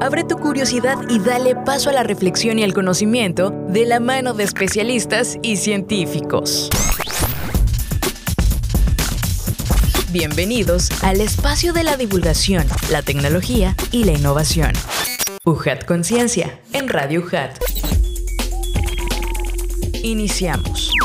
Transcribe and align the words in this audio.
Abre 0.00 0.24
tu 0.24 0.36
curiosidad 0.38 0.96
y 1.08 1.18
dale 1.18 1.54
paso 1.54 1.90
a 1.90 1.92
la 1.92 2.02
reflexión 2.02 2.58
y 2.58 2.64
al 2.64 2.74
conocimiento 2.74 3.50
de 3.68 3.86
la 3.86 4.00
mano 4.00 4.34
de 4.34 4.44
especialistas 4.44 5.38
y 5.42 5.56
científicos. 5.56 6.70
Bienvenidos 10.12 10.90
al 11.02 11.20
espacio 11.20 11.72
de 11.72 11.84
la 11.84 11.96
divulgación, 11.96 12.66
la 12.90 13.02
tecnología 13.02 13.74
y 13.92 14.04
la 14.04 14.12
innovación. 14.12 14.72
UJAT 15.44 15.84
Conciencia 15.84 16.58
en 16.72 16.88
Radio 16.88 17.20
UJAT. 17.20 17.58
Iniciamos. 20.02 20.95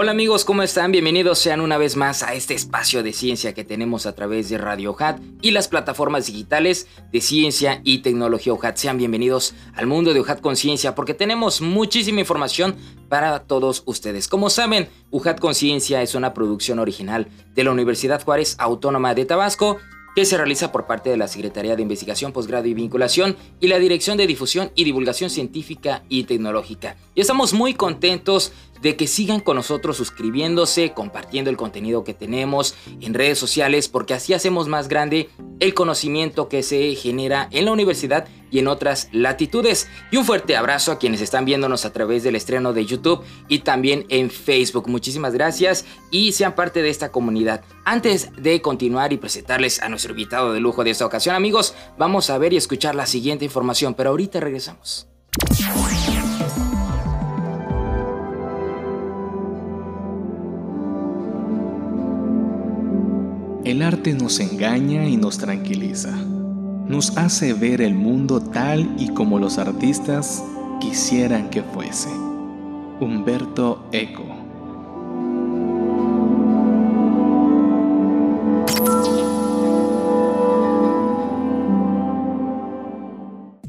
Hola 0.00 0.12
amigos, 0.12 0.44
¿cómo 0.44 0.62
están? 0.62 0.92
Bienvenidos 0.92 1.40
sean 1.40 1.60
una 1.60 1.76
vez 1.76 1.96
más 1.96 2.22
a 2.22 2.32
este 2.32 2.54
espacio 2.54 3.02
de 3.02 3.12
ciencia 3.12 3.52
que 3.52 3.64
tenemos 3.64 4.06
a 4.06 4.14
través 4.14 4.48
de 4.48 4.56
Radio 4.56 4.94
Hat 4.96 5.18
y 5.42 5.50
las 5.50 5.66
plataformas 5.66 6.26
digitales 6.26 6.86
de 7.10 7.20
ciencia 7.20 7.80
y 7.82 7.98
tecnología 7.98 8.52
UHAT. 8.52 8.76
Sean 8.76 8.96
bienvenidos 8.96 9.54
al 9.74 9.88
mundo 9.88 10.14
de 10.14 10.20
UHAT 10.20 10.40
Conciencia 10.40 10.94
porque 10.94 11.14
tenemos 11.14 11.60
muchísima 11.60 12.20
información 12.20 12.76
para 13.08 13.40
todos 13.40 13.82
ustedes. 13.86 14.28
Como 14.28 14.50
saben, 14.50 14.88
UHAT 15.10 15.40
Conciencia 15.40 16.00
es 16.00 16.14
una 16.14 16.32
producción 16.32 16.78
original 16.78 17.26
de 17.56 17.64
la 17.64 17.72
Universidad 17.72 18.22
Juárez 18.22 18.54
Autónoma 18.60 19.16
de 19.16 19.24
Tabasco 19.24 19.78
que 20.18 20.24
se 20.24 20.36
realiza 20.36 20.72
por 20.72 20.88
parte 20.88 21.10
de 21.10 21.16
la 21.16 21.28
Secretaría 21.28 21.76
de 21.76 21.82
Investigación, 21.82 22.32
Posgrado 22.32 22.66
y 22.66 22.74
Vinculación 22.74 23.36
y 23.60 23.68
la 23.68 23.78
Dirección 23.78 24.16
de 24.16 24.26
Difusión 24.26 24.72
y 24.74 24.82
Divulgación 24.82 25.30
Científica 25.30 26.02
y 26.08 26.24
Tecnológica. 26.24 26.96
Y 27.14 27.20
estamos 27.20 27.52
muy 27.52 27.74
contentos 27.74 28.52
de 28.82 28.96
que 28.96 29.06
sigan 29.06 29.40
con 29.40 29.56
nosotros 29.56 29.96
suscribiéndose, 29.96 30.92
compartiendo 30.92 31.50
el 31.50 31.56
contenido 31.56 32.04
que 32.04 32.14
tenemos 32.14 32.74
en 33.00 33.14
redes 33.14 33.38
sociales, 33.38 33.88
porque 33.88 34.14
así 34.14 34.34
hacemos 34.34 34.68
más 34.68 34.88
grande 34.88 35.30
el 35.60 35.74
conocimiento 35.74 36.48
que 36.48 36.62
se 36.62 36.94
genera 36.94 37.48
en 37.50 37.64
la 37.64 37.72
universidad 37.72 38.28
y 38.50 38.58
en 38.58 38.68
otras 38.68 39.08
latitudes. 39.12 39.88
Y 40.10 40.16
un 40.16 40.24
fuerte 40.24 40.56
abrazo 40.56 40.92
a 40.92 40.98
quienes 40.98 41.20
están 41.20 41.44
viéndonos 41.44 41.84
a 41.84 41.92
través 41.92 42.22
del 42.22 42.36
estreno 42.36 42.72
de 42.72 42.86
YouTube 42.86 43.22
y 43.48 43.60
también 43.60 44.06
en 44.08 44.30
Facebook. 44.30 44.88
Muchísimas 44.88 45.34
gracias 45.34 45.84
y 46.10 46.32
sean 46.32 46.54
parte 46.54 46.82
de 46.82 46.90
esta 46.90 47.10
comunidad. 47.10 47.62
Antes 47.84 48.30
de 48.36 48.60
continuar 48.62 49.12
y 49.12 49.18
presentarles 49.18 49.82
a 49.82 49.88
nuestro 49.88 50.12
invitado 50.12 50.52
de 50.52 50.60
lujo 50.60 50.84
de 50.84 50.90
esta 50.90 51.06
ocasión, 51.06 51.34
amigos, 51.34 51.74
vamos 51.98 52.30
a 52.30 52.38
ver 52.38 52.52
y 52.52 52.56
escuchar 52.56 52.94
la 52.94 53.06
siguiente 53.06 53.44
información, 53.44 53.94
pero 53.94 54.10
ahorita 54.10 54.40
regresamos. 54.40 55.08
El 63.78 63.84
arte 63.84 64.12
nos 64.12 64.40
engaña 64.40 65.06
y 65.06 65.16
nos 65.16 65.38
tranquiliza. 65.38 66.10
Nos 66.88 67.16
hace 67.16 67.52
ver 67.52 67.80
el 67.80 67.94
mundo 67.94 68.40
tal 68.40 68.96
y 68.98 69.10
como 69.10 69.38
los 69.38 69.56
artistas 69.56 70.42
quisieran 70.80 71.48
que 71.48 71.62
fuese. 71.62 72.08
Humberto 72.98 73.88
Eco 73.92 74.37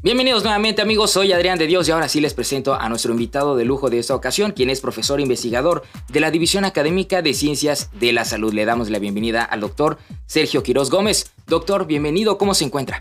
Bienvenidos 0.10 0.42
nuevamente 0.42 0.82
amigos, 0.82 1.12
soy 1.12 1.34
Adrián 1.34 1.60
de 1.60 1.68
Dios 1.68 1.88
y 1.88 1.92
ahora 1.92 2.10
sí 2.10 2.20
les 2.20 2.34
presento 2.34 2.74
a 2.74 2.90
nuestro 2.90 3.12
invitado 3.12 3.56
de 3.56 3.64
lujo 3.64 3.92
de 3.92 4.00
esta 4.00 4.16
ocasión, 4.16 4.54
quien 4.54 4.72
es 4.72 4.82
profesor 4.82 5.20
investigador 5.20 5.84
de 6.08 6.20
la 6.20 6.32
División 6.32 6.66
Académica 6.66 7.22
de 7.22 7.36
Ciencias 7.36 7.92
de 7.94 8.12
la 8.12 8.26
Salud. 8.26 8.52
Le 8.52 8.66
damos 8.66 8.90
la 8.90 8.98
bienvenida 8.98 9.44
al 9.44 9.60
doctor 9.60 10.00
Sergio 10.26 10.64
Quiroz 10.64 10.90
Gómez. 10.90 11.32
Doctor, 11.46 11.86
bienvenido, 11.86 12.40
¿cómo 12.40 12.56
se 12.56 12.66
encuentra? 12.66 12.98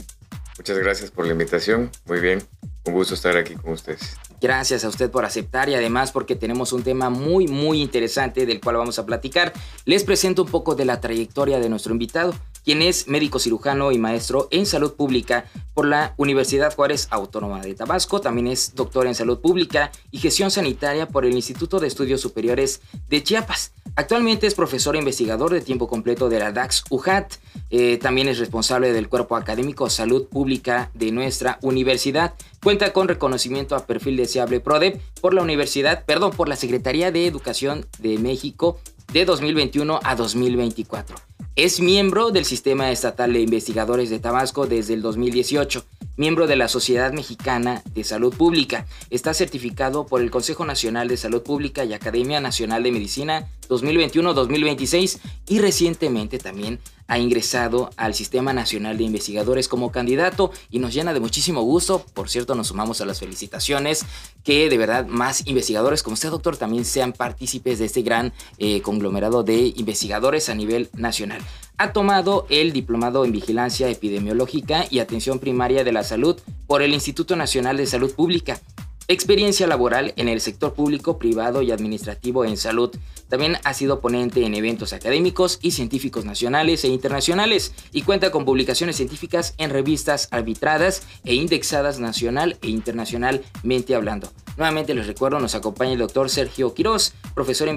Muchas 0.59 0.77
gracias 0.77 1.11
por 1.11 1.25
la 1.25 1.33
invitación, 1.33 1.91
muy 2.05 2.21
bien, 2.21 2.43
un 2.85 2.93
gusto 2.93 3.15
estar 3.15 3.39
aquí 3.39 3.55
con 3.55 3.73
ustedes. 3.73 4.19
Gracias 4.41 4.85
a 4.85 4.89
usted 4.89 5.11
por 5.11 5.25
aceptar 5.25 5.71
y 5.71 5.75
además 5.75 6.13
porque 6.13 6.37
tenemos 6.37 6.73
un 6.73 6.83
tema 6.83 7.11
muy 7.11 7.49
muy 7.49 7.81
interesante 7.81 8.45
del 8.45 8.61
cual 8.61 8.77
vamos 8.77 8.99
a 8.99 9.07
platicar. 9.07 9.55
Les 9.87 10.05
presento 10.05 10.43
un 10.43 10.51
poco 10.51 10.75
de 10.75 10.85
la 10.85 11.01
trayectoria 11.01 11.59
de 11.59 11.71
nuestro 11.71 11.93
invitado 11.93 12.35
quien 12.69 12.83
es 12.83 13.09
médico 13.09 13.39
cirujano 13.39 13.93
y 13.93 13.99
maestro 13.99 14.47
en 14.51 14.67
salud 14.67 14.93
pública 14.93 15.47
por 15.73 15.87
la 15.87 16.13
Universidad 16.19 16.75
Juárez 16.77 17.09
Autónoma 17.11 17.63
de 17.63 17.75
Tabasco. 17.75 18.21
También 18.21 18.47
es 18.47 18.75
doctor 18.75 19.07
en 19.07 19.15
salud 19.15 19.41
pública 19.41 19.91
y 20.11 20.19
gestión 20.19 20.51
sanitaria 20.51 21.09
por 21.09 21.25
el 21.25 21.33
Instituto 21.33 21.81
de 21.81 21.87
Estudios 21.87 22.21
Superiores 22.21 22.83
de 23.09 23.23
Chiapas. 23.23 23.73
Actualmente 23.97 24.47
es 24.47 24.55
profesor 24.55 24.97
e 24.97 24.99
investigador 24.99 25.51
de 25.51 25.63
tiempo 25.63 25.89
completo 25.89 26.29
de 26.29 26.41
la 26.41 26.53
DAX 26.53 26.85
UJAT. 26.91 27.37
Eh, 27.71 27.97
también 27.97 28.29
es 28.29 28.39
responsable 28.39 28.93
del 28.93 29.09
cuerpo 29.09 29.37
académico 29.37 29.89
Salud 29.89 30.27
Pública 30.27 30.91
de 30.93 31.11
nuestra 31.11 31.59
universidad. 31.63 32.35
Cuenta 32.63 32.93
con 32.93 33.09
reconocimiento 33.09 33.77
a 33.77 33.87
perfil 33.87 34.19
deseable 34.19 34.61
PRODEP 34.61 35.01
por 35.23 35.33
la 35.33 35.41
Universidad, 35.41 36.05
perdón, 36.05 36.33
por 36.33 36.51
la 36.51 36.57
Secretaría 36.57 37.11
de 37.13 37.27
Educación 37.27 37.87
de 37.99 38.19
México 38.19 38.79
de 39.11 39.25
2021 39.25 40.01
a 40.05 40.17
2024. 40.17 41.28
Es 41.59 41.81
miembro 41.81 42.31
del 42.31 42.45
Sistema 42.45 42.93
Estatal 42.93 43.33
de 43.33 43.41
Investigadores 43.41 44.11
de 44.11 44.21
Tabasco 44.21 44.69
desde 44.69 44.95
el 44.95 45.03
2018, 45.03 45.85
miembro 46.17 46.47
de 46.47 46.55
la 46.55 46.69
Sociedad 46.69 47.13
Mexicana 47.13 47.83
de 47.97 48.05
Salud 48.05 48.33
Pública. 48.33 48.87
Está 49.11 49.35
certificado 49.35 50.07
por 50.07 50.21
el 50.21 50.31
Consejo 50.31 50.65
Nacional 50.65 51.09
de 51.09 51.17
Salud 51.17 51.43
Pública 51.43 51.85
y 51.85 51.95
Academia 51.95 52.41
Nacional 52.41 52.85
de 52.85 52.93
Medicina 52.93 53.49
2021-2026 53.69 55.19
y 55.49 55.59
recientemente 55.59 56.39
también 56.39 56.79
ha 57.09 57.19
ingresado 57.19 57.91
al 57.97 58.15
Sistema 58.15 58.53
Nacional 58.53 58.99
de 58.99 59.05
Investigadores 59.05 59.67
como 59.67 59.91
candidato 59.91 60.53
y 60.71 60.79
nos 60.79 60.95
llena 60.95 61.15
de 61.15 61.21
muchísimo 61.21 61.63
gusto. 61.63 62.05
Por 62.15 62.29
cierto, 62.29 62.55
nos 62.55 62.69
sumamos 62.69 63.01
a 63.01 63.07
las 63.07 63.19
felicitaciones 63.19 64.05
que 64.45 64.69
de 64.69 64.79
verdad 64.79 65.07
más 65.07 65.47
investigadores 65.47 66.03
como 66.03 66.15
usted, 66.15 66.31
doctor, 66.31 66.57
también 66.57 66.85
sean 66.85 67.13
partícipes 67.13 67.79
de 67.79 67.87
este 67.87 68.03
gran 68.03 68.33
eh, 68.59 68.83
conglomerado 68.83 69.43
de 69.43 69.73
investigadores 69.77 70.49
a 70.51 70.55
nivel 70.55 70.91
nacional. 70.93 71.41
Ha 71.79 71.93
tomado 71.93 72.47
el 72.51 72.73
diplomado 72.73 73.25
en 73.25 73.33
Vigilancia 73.33 73.89
Epidemiológica 73.89 74.85
y 74.91 74.99
Atención 74.99 75.39
Primaria 75.39 75.85
de 75.85 75.93
la 75.93 76.05
Salud 76.05 76.39
por 76.67 76.83
el 76.83 76.93
Instituto 76.93 77.37
Nacional 77.37 77.77
de 77.79 77.87
Salud 77.87 78.13
Pública 78.13 78.61
Experiencia 79.11 79.67
laboral 79.67 80.13
en 80.17 80.29
el 80.29 80.39
sector 80.43 80.75
público, 80.75 81.19
privado 81.19 81.63
y 81.63 81.71
administrativo 81.71 82.45
en 82.45 82.59
salud. 82.59 82.95
También 83.31 83.57
ha 83.65 83.73
sido 83.73 84.03
ponente 84.03 84.45
en 84.45 84.55
eventos 84.55 84.93
académicos 84.93 85.59
y 85.63 85.71
científicos 85.71 86.27
nacionales 86.27 86.85
e 86.85 86.89
internacionales 86.89 87.73
y 87.91 88.03
cuenta 88.03 88.31
con 88.31 88.45
publicaciones 88.45 88.97
científicas 88.97 89.55
en 89.57 89.71
revistas 89.71 90.29
arbitradas 90.31 91.05
e 91.25 91.35
indexadas 91.35 92.01
nacional 92.01 92.59
e 92.61 92.69
internacionalmente 92.69 93.95
hablando. 93.95 94.31
Nuevamente 94.59 94.93
les 94.93 95.07
recuerdo, 95.07 95.39
nos 95.39 95.55
acompaña 95.55 95.93
el 95.93 96.01
doctor 96.01 96.29
Sergio 96.29 96.75
Quiroz, 96.75 97.13
profesor, 97.33 97.69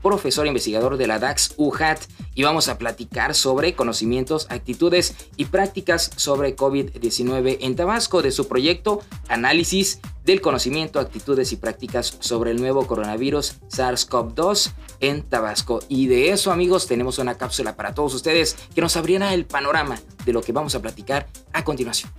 profesor 0.00 0.46
investigador 0.46 0.96
de 0.96 1.08
la 1.08 1.18
DAX 1.18 1.54
UJAT 1.56 2.02
y 2.36 2.44
vamos 2.44 2.68
a 2.68 2.78
platicar 2.78 3.34
sobre 3.34 3.74
conocimientos, 3.74 4.46
actitudes 4.48 5.16
y 5.36 5.46
prácticas 5.46 6.12
sobre 6.14 6.54
COVID-19 6.54 7.58
en 7.62 7.74
Tabasco 7.74 8.22
de 8.22 8.30
su 8.30 8.46
proyecto 8.46 9.00
Análisis 9.26 9.98
del 10.24 10.40
conocimiento, 10.40 11.00
actitudes 11.00 11.50
y 11.50 11.56
prácticas 11.56 12.16
sobre 12.20 12.52
el 12.52 12.60
nuevo 12.60 12.86
coronavirus 12.86 13.56
SARS-CoV-2 13.68 14.70
en 15.00 15.22
Tabasco. 15.22 15.80
Y 15.88 16.06
de 16.06 16.30
eso, 16.30 16.52
amigos, 16.52 16.86
tenemos 16.86 17.18
una 17.18 17.36
cápsula 17.38 17.74
para 17.74 17.92
todos 17.92 18.14
ustedes 18.14 18.56
que 18.72 18.80
nos 18.80 18.96
abriera 18.96 19.34
el 19.34 19.46
panorama 19.46 19.98
de 20.24 20.32
lo 20.32 20.42
que 20.42 20.52
vamos 20.52 20.76
a 20.76 20.80
platicar 20.80 21.26
a 21.52 21.64
continuación. 21.64 22.12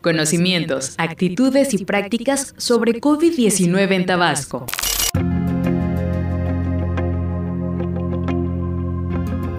Conocimientos, 0.00 0.94
actitudes 0.96 1.74
y 1.74 1.84
prácticas 1.84 2.54
sobre 2.56 3.00
COVID-19 3.00 3.92
en 3.94 4.06
Tabasco. 4.06 4.64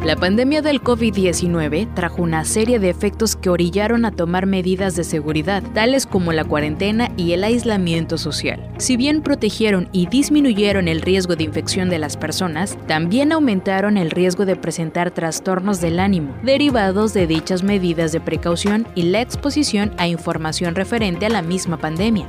La 0.04 0.16
pandemia 0.16 0.62
del 0.62 0.82
COVID-19 0.82 1.94
trajo 1.94 2.22
una 2.22 2.46
serie 2.46 2.80
de 2.80 2.90
efectos 2.90 3.36
que 3.36 3.50
orillaron 3.50 4.06
a 4.06 4.12
tomar 4.12 4.46
medidas 4.46 4.96
de 4.96 5.04
seguridad, 5.04 5.62
tales 5.74 6.06
como 6.06 6.32
la 6.32 6.46
cuarentena 6.46 7.12
y 7.18 7.34
el 7.34 7.44
aislamiento 7.44 8.18
social. 8.18 8.66
Si 8.78 8.96
bien 8.96 9.22
protegieron 9.22 9.90
y 9.92 10.08
disminuyeron 10.08 10.88
el 10.88 11.02
riesgo 11.02 11.36
de 11.36 11.44
infección 11.44 11.90
de 11.90 12.00
las 12.00 12.16
personas, 12.16 12.78
también 12.88 13.34
aumentaron 13.34 13.98
el 13.98 14.10
riesgo 14.10 14.46
de 14.46 14.56
presentar 14.56 15.12
trastornos 15.12 15.82
del 15.82 16.00
ánimo, 16.00 16.34
derivados 16.44 17.14
de 17.14 17.28
dichas 17.28 17.62
medidas 17.64 18.14
de 18.14 18.22
precaución 18.22 18.88
y 18.96 19.04
la 19.04 19.20
exposición 19.20 19.94
a 19.98 20.08
información 20.08 20.76
referente 20.76 21.26
a 21.26 21.30
la 21.30 21.42
misma 21.42 21.76
pandemia. 21.76 22.26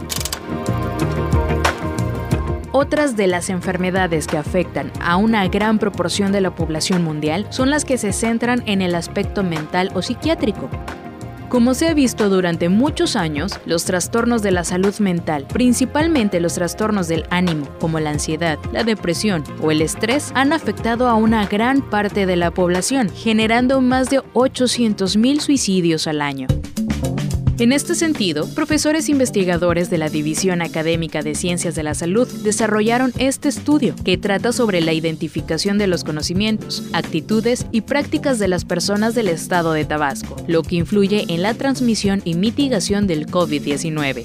Otras 2.80 3.14
de 3.14 3.26
las 3.26 3.50
enfermedades 3.50 4.26
que 4.26 4.38
afectan 4.38 4.90
a 5.02 5.18
una 5.18 5.46
gran 5.48 5.78
proporción 5.78 6.32
de 6.32 6.40
la 6.40 6.54
población 6.54 7.04
mundial 7.04 7.46
son 7.50 7.68
las 7.68 7.84
que 7.84 7.98
se 7.98 8.10
centran 8.10 8.62
en 8.64 8.80
el 8.80 8.94
aspecto 8.94 9.42
mental 9.42 9.90
o 9.92 10.00
psiquiátrico. 10.00 10.70
Como 11.50 11.74
se 11.74 11.88
ha 11.88 11.92
visto 11.92 12.30
durante 12.30 12.70
muchos 12.70 13.16
años, 13.16 13.60
los 13.66 13.84
trastornos 13.84 14.40
de 14.40 14.52
la 14.52 14.64
salud 14.64 14.98
mental, 14.98 15.46
principalmente 15.52 16.40
los 16.40 16.54
trastornos 16.54 17.06
del 17.06 17.26
ánimo, 17.28 17.68
como 17.80 18.00
la 18.00 18.12
ansiedad, 18.12 18.58
la 18.72 18.82
depresión 18.82 19.44
o 19.60 19.70
el 19.70 19.82
estrés, 19.82 20.32
han 20.34 20.54
afectado 20.54 21.06
a 21.06 21.16
una 21.16 21.44
gran 21.44 21.82
parte 21.82 22.24
de 22.24 22.36
la 22.36 22.50
población, 22.50 23.10
generando 23.10 23.82
más 23.82 24.08
de 24.08 24.20
800.000 24.32 25.40
suicidios 25.40 26.06
al 26.06 26.22
año. 26.22 26.46
En 27.60 27.72
este 27.72 27.94
sentido, 27.94 28.48
profesores 28.54 29.10
investigadores 29.10 29.90
de 29.90 29.98
la 29.98 30.08
División 30.08 30.62
Académica 30.62 31.20
de 31.20 31.34
Ciencias 31.34 31.74
de 31.74 31.82
la 31.82 31.92
Salud 31.92 32.26
desarrollaron 32.42 33.12
este 33.18 33.50
estudio 33.50 33.94
que 34.02 34.16
trata 34.16 34.52
sobre 34.52 34.80
la 34.80 34.94
identificación 34.94 35.76
de 35.76 35.86
los 35.86 36.02
conocimientos, 36.02 36.82
actitudes 36.94 37.66
y 37.70 37.82
prácticas 37.82 38.38
de 38.38 38.48
las 38.48 38.64
personas 38.64 39.14
del 39.14 39.28
estado 39.28 39.74
de 39.74 39.84
Tabasco, 39.84 40.36
lo 40.46 40.62
que 40.62 40.76
influye 40.76 41.26
en 41.28 41.42
la 41.42 41.52
transmisión 41.52 42.22
y 42.24 42.32
mitigación 42.32 43.06
del 43.06 43.26
COVID-19. 43.26 44.24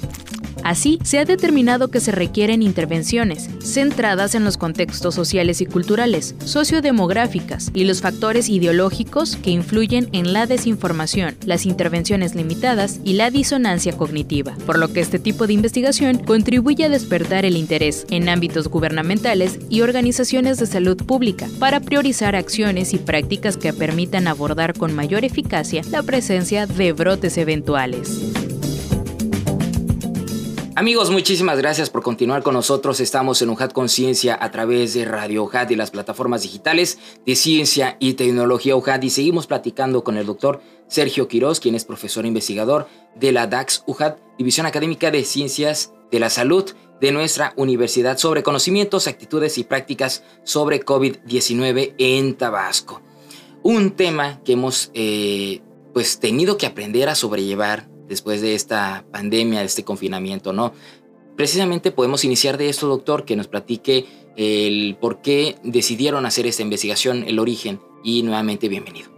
Así, 0.66 0.98
se 1.04 1.20
ha 1.20 1.24
determinado 1.24 1.92
que 1.92 2.00
se 2.00 2.10
requieren 2.10 2.60
intervenciones 2.60 3.48
centradas 3.62 4.34
en 4.34 4.44
los 4.44 4.56
contextos 4.56 5.14
sociales 5.14 5.60
y 5.60 5.66
culturales, 5.66 6.34
sociodemográficas 6.44 7.70
y 7.72 7.84
los 7.84 8.00
factores 8.00 8.48
ideológicos 8.48 9.36
que 9.36 9.52
influyen 9.52 10.08
en 10.10 10.32
la 10.32 10.46
desinformación, 10.46 11.36
las 11.44 11.66
intervenciones 11.66 12.34
limitadas 12.34 12.98
y 13.04 13.12
la 13.12 13.30
disonancia 13.30 13.96
cognitiva, 13.96 14.56
por 14.66 14.76
lo 14.76 14.92
que 14.92 14.98
este 14.98 15.20
tipo 15.20 15.46
de 15.46 15.52
investigación 15.52 16.18
contribuye 16.18 16.84
a 16.84 16.88
despertar 16.88 17.44
el 17.44 17.56
interés 17.56 18.04
en 18.10 18.28
ámbitos 18.28 18.66
gubernamentales 18.66 19.60
y 19.70 19.82
organizaciones 19.82 20.58
de 20.58 20.66
salud 20.66 20.96
pública 20.96 21.46
para 21.60 21.78
priorizar 21.78 22.34
acciones 22.34 22.92
y 22.92 22.98
prácticas 22.98 23.56
que 23.56 23.72
permitan 23.72 24.26
abordar 24.26 24.74
con 24.74 24.92
mayor 24.96 25.24
eficacia 25.24 25.82
la 25.92 26.02
presencia 26.02 26.66
de 26.66 26.92
brotes 26.92 27.38
eventuales. 27.38 28.45
Amigos, 30.78 31.10
muchísimas 31.10 31.56
gracias 31.56 31.88
por 31.88 32.02
continuar 32.02 32.42
con 32.42 32.52
nosotros. 32.52 33.00
Estamos 33.00 33.40
en 33.40 33.48
UJAT 33.48 33.72
Conciencia 33.72 34.36
a 34.38 34.50
través 34.50 34.92
de 34.92 35.06
Radio 35.06 35.42
UJAT 35.44 35.70
y 35.70 35.74
las 35.74 35.90
plataformas 35.90 36.42
digitales 36.42 36.98
de 37.24 37.34
ciencia 37.34 37.96
y 37.98 38.12
tecnología 38.12 38.76
UJAT 38.76 39.02
y 39.04 39.08
seguimos 39.08 39.46
platicando 39.46 40.04
con 40.04 40.18
el 40.18 40.26
doctor 40.26 40.60
Sergio 40.86 41.28
Quiroz, 41.28 41.60
quien 41.60 41.76
es 41.76 41.86
profesor 41.86 42.26
investigador 42.26 42.88
de 43.14 43.32
la 43.32 43.46
DAX 43.46 43.84
UJAT, 43.86 44.18
División 44.36 44.66
Académica 44.66 45.10
de 45.10 45.24
Ciencias 45.24 45.94
de 46.10 46.20
la 46.20 46.28
Salud 46.28 46.70
de 47.00 47.10
nuestra 47.10 47.54
universidad 47.56 48.18
sobre 48.18 48.42
conocimientos, 48.42 49.06
actitudes 49.06 49.56
y 49.56 49.64
prácticas 49.64 50.24
sobre 50.44 50.84
COVID-19 50.84 51.94
en 51.96 52.34
Tabasco. 52.34 53.00
Un 53.62 53.92
tema 53.92 54.42
que 54.44 54.52
hemos 54.52 54.90
eh, 54.92 55.62
pues 55.94 56.20
tenido 56.20 56.58
que 56.58 56.66
aprender 56.66 57.08
a 57.08 57.14
sobrellevar 57.14 57.95
después 58.08 58.40
de 58.40 58.54
esta 58.54 59.04
pandemia, 59.10 59.60
de 59.60 59.66
este 59.66 59.84
confinamiento, 59.84 60.52
¿no? 60.52 60.72
Precisamente 61.36 61.90
podemos 61.90 62.24
iniciar 62.24 62.56
de 62.56 62.68
esto, 62.68 62.86
doctor, 62.86 63.24
que 63.24 63.36
nos 63.36 63.48
platique 63.48 64.06
el 64.36 64.96
por 65.00 65.20
qué 65.20 65.56
decidieron 65.62 66.24
hacer 66.24 66.46
esta 66.46 66.62
investigación, 66.62 67.24
el 67.26 67.38
origen, 67.38 67.80
y 68.02 68.22
nuevamente 68.22 68.68
bienvenido. 68.68 69.10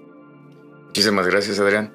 Muchísimas 0.87 1.27
gracias, 1.27 1.61
Adrián. 1.61 1.95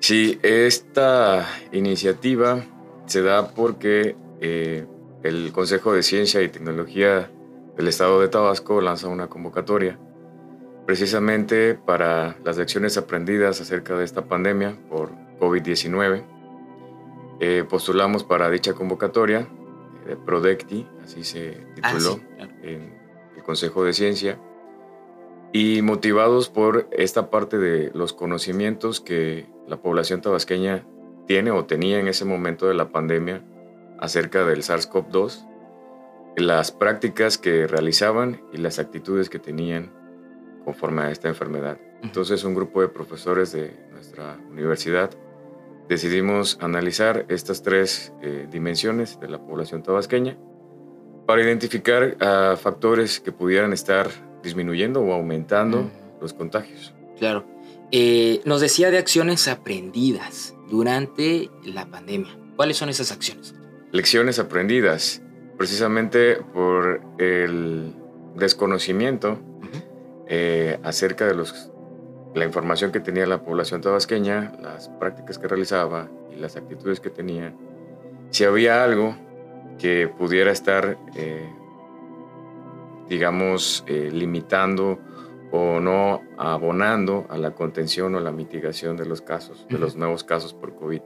Sí, 0.00 0.38
esta 0.42 1.46
iniciativa 1.72 2.64
se 3.06 3.22
da 3.22 3.54
porque 3.54 4.16
eh, 4.40 4.86
el 5.22 5.52
Consejo 5.52 5.92
de 5.92 6.02
Ciencia 6.02 6.42
y 6.42 6.48
Tecnología 6.48 7.30
del 7.76 7.88
Estado 7.88 8.20
de 8.20 8.28
Tabasco 8.28 8.80
lanza 8.80 9.08
una 9.08 9.28
convocatoria 9.28 9.98
precisamente 10.86 11.74
para 11.74 12.36
las 12.44 12.56
lecciones 12.58 12.96
aprendidas 12.96 13.60
acerca 13.60 13.96
de 13.96 14.04
esta 14.04 14.26
pandemia 14.26 14.76
por 14.90 15.12
COVID-19. 15.38 16.24
Eh, 17.40 17.64
postulamos 17.68 18.24
para 18.24 18.50
dicha 18.50 18.74
convocatoria 18.74 19.48
de 20.06 20.12
eh, 20.12 20.16
Prodecti, 20.16 20.86
así 21.02 21.24
se 21.24 21.66
ah, 21.82 21.92
tituló, 21.92 22.20
en 22.62 22.94
el 23.36 23.42
Consejo 23.42 23.84
de 23.84 23.92
Ciencia, 23.92 24.38
y 25.52 25.82
motivados 25.82 26.48
por 26.48 26.88
esta 26.90 27.30
parte 27.30 27.58
de 27.58 27.90
los 27.94 28.12
conocimientos 28.12 29.00
que 29.00 29.46
la 29.68 29.76
población 29.76 30.20
tabasqueña 30.20 30.84
tiene 31.26 31.50
o 31.50 31.64
tenía 31.64 31.98
en 32.00 32.08
ese 32.08 32.24
momento 32.24 32.66
de 32.66 32.74
la 32.74 32.90
pandemia 32.90 33.42
acerca 33.98 34.44
del 34.44 34.62
SARS-CoV-2, 34.62 35.46
las 36.36 36.72
prácticas 36.72 37.38
que 37.38 37.66
realizaban 37.66 38.42
y 38.52 38.58
las 38.58 38.78
actitudes 38.78 39.30
que 39.30 39.38
tenían 39.38 39.92
conforme 40.64 41.02
a 41.02 41.10
esta 41.10 41.28
enfermedad. 41.28 41.78
Entonces 42.04 42.44
un 42.44 42.54
grupo 42.54 42.80
de 42.80 42.88
profesores 42.88 43.50
de 43.52 43.74
nuestra 43.92 44.38
universidad 44.50 45.10
decidimos 45.88 46.58
analizar 46.60 47.26
estas 47.28 47.62
tres 47.62 48.12
eh, 48.22 48.46
dimensiones 48.50 49.18
de 49.18 49.28
la 49.28 49.38
población 49.38 49.82
tabasqueña 49.82 50.38
para 51.26 51.42
identificar 51.42 52.16
factores 52.58 53.18
que 53.18 53.32
pudieran 53.32 53.72
estar 53.72 54.10
disminuyendo 54.42 55.00
o 55.00 55.14
aumentando 55.14 55.90
los 56.20 56.34
contagios. 56.34 56.94
Claro. 57.18 57.46
Eh, 57.90 58.40
nos 58.44 58.60
decía 58.60 58.90
de 58.90 58.98
acciones 58.98 59.48
aprendidas 59.48 60.54
durante 60.68 61.50
la 61.64 61.86
pandemia. 61.86 62.36
¿Cuáles 62.56 62.76
son 62.76 62.88
esas 62.88 63.10
acciones? 63.10 63.54
Lecciones 63.92 64.38
aprendidas, 64.38 65.22
precisamente 65.56 66.36
por 66.52 67.00
el 67.18 67.94
desconocimiento 68.36 69.38
eh, 70.26 70.78
acerca 70.82 71.26
de 71.26 71.34
los 71.34 71.70
la 72.34 72.44
información 72.44 72.90
que 72.90 73.00
tenía 73.00 73.26
la 73.26 73.42
población 73.42 73.80
tabasqueña, 73.80 74.52
las 74.60 74.88
prácticas 74.88 75.38
que 75.38 75.48
realizaba 75.48 76.08
y 76.34 76.40
las 76.40 76.56
actitudes 76.56 77.00
que 77.00 77.10
tenía, 77.10 77.54
si 78.30 78.44
había 78.44 78.82
algo 78.82 79.16
que 79.78 80.08
pudiera 80.08 80.50
estar, 80.50 80.98
eh, 81.14 81.48
digamos, 83.08 83.84
eh, 83.86 84.10
limitando 84.12 84.98
o 85.52 85.78
no 85.78 86.22
abonando 86.36 87.26
a 87.28 87.38
la 87.38 87.52
contención 87.52 88.14
o 88.16 88.20
la 88.20 88.32
mitigación 88.32 88.96
de 88.96 89.06
los 89.06 89.20
casos, 89.20 89.66
de 89.68 89.78
los 89.78 89.94
nuevos 89.94 90.24
casos 90.24 90.52
por 90.52 90.74
COVID. 90.74 91.00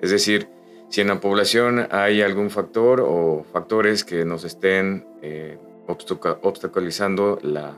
Es 0.00 0.10
decir, 0.10 0.48
si 0.88 1.00
en 1.00 1.08
la 1.08 1.20
población 1.20 1.86
hay 1.92 2.22
algún 2.22 2.50
factor 2.50 3.00
o 3.00 3.44
factores 3.52 4.04
que 4.04 4.24
nos 4.24 4.44
estén 4.44 5.06
eh, 5.22 5.58
obstaculizando 5.86 7.38
la, 7.42 7.76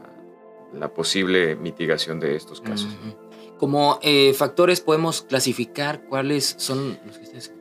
la 0.72 0.88
posible 0.88 1.56
mitigación 1.56 2.20
de 2.20 2.36
estos 2.36 2.60
casos. 2.60 2.96
Como 3.58 3.98
eh, 4.02 4.34
factores 4.34 4.80
podemos 4.80 5.22
clasificar 5.22 6.04
cuáles 6.04 6.54
son 6.58 6.98
los 7.06 7.18
que 7.18 7.24
ustedes 7.24 7.52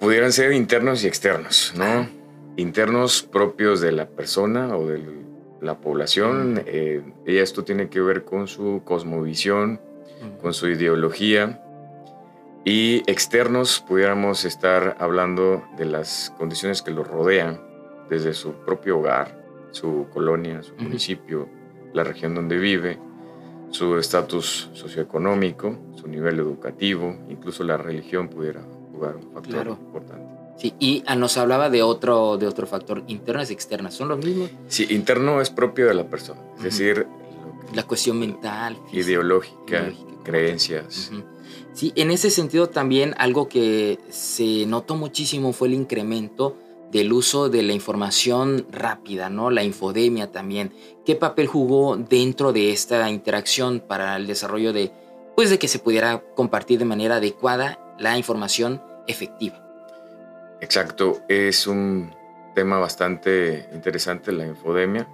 Pudieran 0.00 0.32
ser 0.32 0.52
internos 0.52 1.04
y 1.04 1.06
externos, 1.06 1.72
¿no? 1.76 2.06
Internos 2.56 3.22
propios 3.22 3.80
de 3.80 3.92
la 3.92 4.06
persona 4.06 4.76
o 4.76 4.86
de 4.86 5.02
la 5.60 5.78
población. 5.78 6.62
Eh, 6.66 7.02
y 7.26 7.36
esto 7.38 7.64
tiene 7.64 7.88
que 7.88 8.00
ver 8.00 8.24
con 8.24 8.46
su 8.46 8.82
cosmovisión, 8.84 9.80
con 10.42 10.52
su 10.52 10.68
ideología. 10.68 11.62
Y 12.66 13.02
externos 13.10 13.82
pudiéramos 13.86 14.44
estar 14.44 14.96
hablando 14.98 15.64
de 15.76 15.86
las 15.86 16.32
condiciones 16.36 16.82
que 16.82 16.90
lo 16.90 17.04
rodean, 17.04 17.60
desde 18.10 18.34
su 18.34 18.52
propio 18.52 18.98
hogar, 18.98 19.42
su 19.70 20.06
colonia, 20.12 20.62
su 20.62 20.74
municipio, 20.76 21.48
la 21.94 22.04
región 22.04 22.34
donde 22.34 22.58
vive, 22.58 22.98
su 23.70 23.96
estatus 23.96 24.68
socioeconómico, 24.74 25.78
su 25.96 26.06
nivel 26.06 26.38
educativo, 26.38 27.16
incluso 27.30 27.64
la 27.64 27.76
religión 27.76 28.28
pudiera 28.28 28.62
jugar 28.92 29.16
un 29.16 29.32
factor 29.32 29.68
importante. 29.68 30.24
Sí, 30.58 30.74
y 30.78 31.02
ah, 31.06 31.16
nos 31.16 31.36
hablaba 31.36 31.70
de 31.70 31.82
otro, 31.82 32.36
de 32.36 32.46
otro 32.46 32.66
factor, 32.66 33.02
internas 33.08 33.50
y 33.50 33.54
externas, 33.54 33.94
¿son 33.94 34.08
los 34.08 34.24
mismos? 34.24 34.50
Sí, 34.68 34.86
interno 34.90 35.40
es 35.40 35.50
propio 35.50 35.86
de 35.86 35.94
la 35.94 36.06
persona, 36.06 36.40
es 36.58 36.64
decir... 36.64 37.06
la 37.74 37.82
cuestión 37.84 38.18
mental. 38.18 38.76
ideológica, 38.92 39.92
creencias. 40.22 41.10
Sí, 41.72 41.92
en 41.96 42.12
ese 42.12 42.30
sentido 42.30 42.68
también 42.68 43.14
algo 43.18 43.48
que 43.48 43.98
se 44.10 44.66
notó 44.66 44.94
muchísimo 44.94 45.52
fue 45.52 45.68
el 45.68 45.74
incremento 45.74 46.56
del 46.94 47.12
uso 47.12 47.50
de 47.50 47.64
la 47.64 47.72
información 47.72 48.68
rápida, 48.70 49.28
¿no? 49.28 49.50
La 49.50 49.64
infodemia 49.64 50.30
también. 50.30 50.72
¿Qué 51.04 51.16
papel 51.16 51.48
jugó 51.48 51.96
dentro 51.96 52.52
de 52.52 52.70
esta 52.70 53.10
interacción 53.10 53.80
para 53.80 54.14
el 54.14 54.28
desarrollo 54.28 54.72
de, 54.72 54.92
pues, 55.34 55.50
de 55.50 55.58
que 55.58 55.66
se 55.66 55.80
pudiera 55.80 56.22
compartir 56.36 56.78
de 56.78 56.84
manera 56.84 57.16
adecuada 57.16 57.96
la 57.98 58.16
información 58.16 58.80
efectiva? 59.08 59.60
Exacto, 60.60 61.20
es 61.28 61.66
un 61.66 62.14
tema 62.54 62.78
bastante 62.78 63.68
interesante 63.74 64.30
la 64.30 64.46
infodemia. 64.46 65.08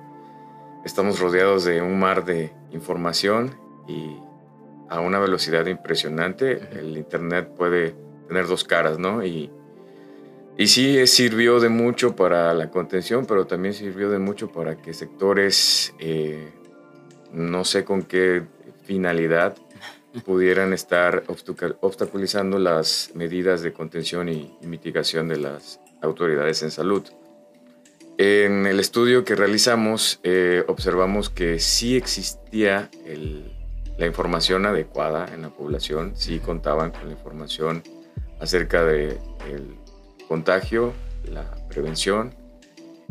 Estamos 0.84 1.18
rodeados 1.18 1.64
de 1.64 1.80
un 1.80 1.98
mar 1.98 2.26
de 2.26 2.52
información 2.72 3.58
y 3.88 4.18
a 4.90 5.00
una 5.00 5.18
velocidad 5.18 5.64
impresionante. 5.64 6.60
El 6.78 6.98
Internet 6.98 7.54
puede 7.56 7.94
tener 8.28 8.46
dos 8.46 8.64
caras, 8.64 8.98
¿no? 8.98 9.24
Y 9.24 9.50
y 10.60 10.66
sí, 10.66 11.06
sirvió 11.06 11.58
de 11.58 11.70
mucho 11.70 12.14
para 12.14 12.52
la 12.52 12.70
contención, 12.70 13.24
pero 13.24 13.46
también 13.46 13.72
sirvió 13.72 14.10
de 14.10 14.18
mucho 14.18 14.52
para 14.52 14.76
que 14.76 14.92
sectores, 14.92 15.94
eh, 15.98 16.52
no 17.32 17.64
sé 17.64 17.82
con 17.82 18.02
qué 18.02 18.42
finalidad, 18.84 19.56
pudieran 20.26 20.74
estar 20.74 21.24
obstaculizando 21.80 22.58
las 22.58 23.10
medidas 23.14 23.62
de 23.62 23.72
contención 23.72 24.28
y, 24.28 24.54
mitigación 24.60 25.28
de 25.28 25.38
las 25.38 25.80
autoridades 26.02 26.62
en 26.62 26.70
salud. 26.70 27.04
En 28.18 28.66
el 28.66 28.80
estudio 28.80 29.24
que 29.24 29.36
realizamos 29.36 30.20
eh, 30.24 30.62
observamos 30.68 31.30
que 31.30 31.58
sí 31.58 31.96
existía 31.96 32.90
la 33.96 34.06
información 34.06 34.66
adecuada 34.66 35.26
en 35.32 35.40
la 35.40 35.48
población, 35.48 36.12
sí 36.16 36.38
contaban 36.38 36.90
con 36.90 37.06
la 37.06 37.12
información 37.12 37.82
acerca 38.40 38.84
del 38.84 39.18
contagio, 40.30 40.92
la 41.24 41.42
prevención, 41.68 42.32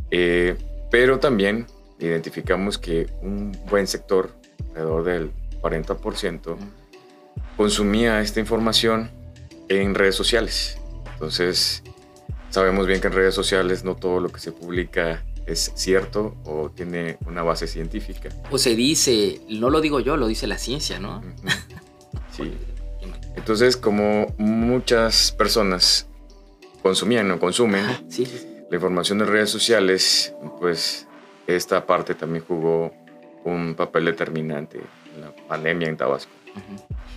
eh, 0.09 0.55
pero 0.89 1.19
también 1.19 1.67
identificamos 1.99 2.77
que 2.77 3.07
un 3.21 3.51
buen 3.69 3.87
sector, 3.87 4.31
alrededor 4.69 5.03
del 5.03 5.31
40%, 5.61 6.55
consumía 7.57 8.21
esta 8.21 8.39
información 8.39 9.11
en 9.67 9.95
redes 9.95 10.15
sociales. 10.15 10.77
Entonces, 11.11 11.83
sabemos 12.51 12.87
bien 12.87 13.01
que 13.01 13.07
en 13.07 13.13
redes 13.13 13.35
sociales 13.35 13.83
no 13.83 13.97
todo 13.97 14.21
lo 14.21 14.29
que 14.29 14.39
se 14.39 14.53
publica 14.53 15.21
es 15.45 15.73
cierto 15.75 16.37
o 16.45 16.69
tiene 16.69 17.17
una 17.25 17.43
base 17.43 17.67
científica. 17.67 18.29
O 18.49 18.57
se 18.57 18.77
dice, 18.77 19.41
no 19.49 19.69
lo 19.69 19.81
digo 19.81 19.99
yo, 19.99 20.15
lo 20.15 20.27
dice 20.27 20.47
la 20.47 20.57
ciencia, 20.57 20.99
¿no? 20.99 21.21
Sí. 22.31 22.53
Entonces, 23.35 23.75
como 23.75 24.33
muchas 24.37 25.33
personas 25.33 26.09
consumían 26.81 27.29
o 27.31 27.39
consumen. 27.39 27.85
La 28.69 28.75
información 28.75 29.19
de 29.19 29.25
redes 29.25 29.49
sociales, 29.49 30.33
pues 30.59 31.07
esta 31.47 31.85
parte 31.85 32.13
también 32.15 32.43
jugó 32.47 32.93
un 33.43 33.75
papel 33.75 34.05
determinante 34.05 34.79
en 35.15 35.21
la 35.21 35.31
pandemia 35.47 35.87
en 35.87 35.97
Tabasco. 35.97 36.31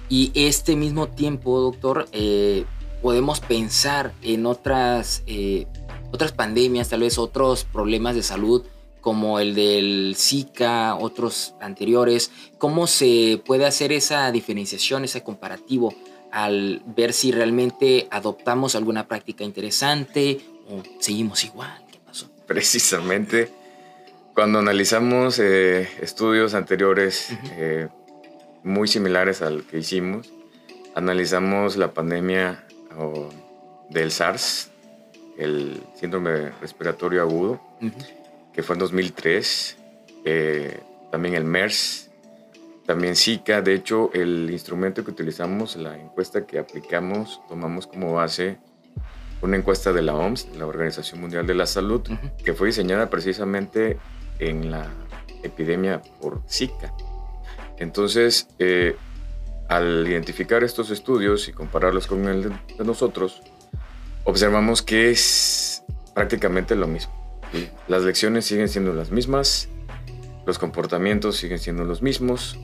Y 0.08 0.32
este 0.34 0.76
mismo 0.76 1.08
tiempo, 1.08 1.60
doctor, 1.60 2.06
eh, 2.12 2.64
podemos 3.00 3.40
pensar 3.40 4.12
en 4.22 4.46
otras, 4.46 5.22
eh, 5.26 5.66
otras 6.12 6.32
pandemias, 6.32 6.88
tal 6.88 7.00
vez 7.00 7.18
otros 7.18 7.64
problemas 7.64 8.14
de 8.14 8.22
salud 8.22 8.64
como 9.00 9.40
el 9.40 9.54
del 9.54 10.14
Zika, 10.16 10.94
otros 10.94 11.54
anteriores. 11.60 12.30
¿Cómo 12.58 12.86
se 12.86 13.42
puede 13.44 13.66
hacer 13.66 13.92
esa 13.92 14.30
diferenciación, 14.30 15.04
ese 15.04 15.22
comparativo 15.22 15.92
al 16.32 16.82
ver 16.86 17.12
si 17.12 17.30
realmente 17.30 18.08
adoptamos 18.10 18.74
alguna 18.74 19.06
práctica 19.06 19.44
interesante 19.44 20.40
o 20.68 20.82
seguimos 20.98 21.44
igual? 21.44 21.84
¿Qué 21.90 21.98
pasó? 22.04 22.28
Precisamente 22.46 23.62
cuando 24.34 24.60
analizamos 24.60 25.38
eh, 25.38 25.88
estudios 26.00 26.54
anteriores 26.54 27.28
eh, 27.52 27.88
muy 28.62 28.88
similares 28.88 29.42
al 29.42 29.64
que 29.64 29.78
hicimos, 29.78 30.32
analizamos 30.94 31.76
la 31.76 31.92
pandemia 31.92 32.64
del 33.90 34.10
SARS, 34.10 34.70
el 35.36 35.82
síndrome 35.94 36.50
respiratorio 36.60 37.20
agudo, 37.20 37.60
que 38.54 38.62
fue 38.62 38.74
en 38.74 38.80
2003, 38.80 39.76
eh, 40.24 40.80
también 41.10 41.34
el 41.34 41.44
MERS, 41.44 42.10
también 42.86 43.16
Zika. 43.16 43.62
De 43.62 43.74
hecho, 43.74 44.10
el 44.12 44.50
instrumento 44.50 45.04
que 45.04 45.10
utilizamos, 45.10 45.76
la 45.76 45.98
encuesta 45.98 46.46
que 46.46 46.58
aplicamos, 46.58 47.40
tomamos 47.48 47.86
como 47.86 48.12
base 48.12 48.58
una 49.40 49.56
encuesta 49.56 49.92
de 49.92 50.02
la 50.02 50.14
OMS, 50.14 50.48
la 50.56 50.66
Organización 50.66 51.20
Mundial 51.20 51.46
de 51.46 51.54
la 51.54 51.66
Salud, 51.66 52.02
que 52.44 52.54
fue 52.54 52.68
diseñada 52.68 53.10
precisamente 53.10 53.98
en 54.38 54.70
la 54.70 54.88
epidemia 55.42 56.00
por 56.20 56.42
Zika. 56.48 56.94
Entonces, 57.78 58.48
eh, 58.60 58.94
al 59.68 60.06
identificar 60.06 60.62
estos 60.62 60.90
estudios 60.90 61.48
y 61.48 61.52
compararlos 61.52 62.06
con 62.06 62.28
el 62.28 62.50
de 62.50 62.84
nosotros, 62.84 63.42
observamos 64.24 64.82
que 64.82 65.10
es 65.10 65.82
prácticamente 66.14 66.76
lo 66.76 66.86
mismo. 66.86 67.12
Las 67.88 68.02
lecciones 68.02 68.46
siguen 68.46 68.68
siendo 68.68 68.92
las 68.92 69.10
mismas, 69.10 69.68
los 70.46 70.58
comportamientos 70.58 71.36
siguen 71.36 71.58
siendo 71.58 71.84
los 71.84 72.00
mismos 72.00 72.58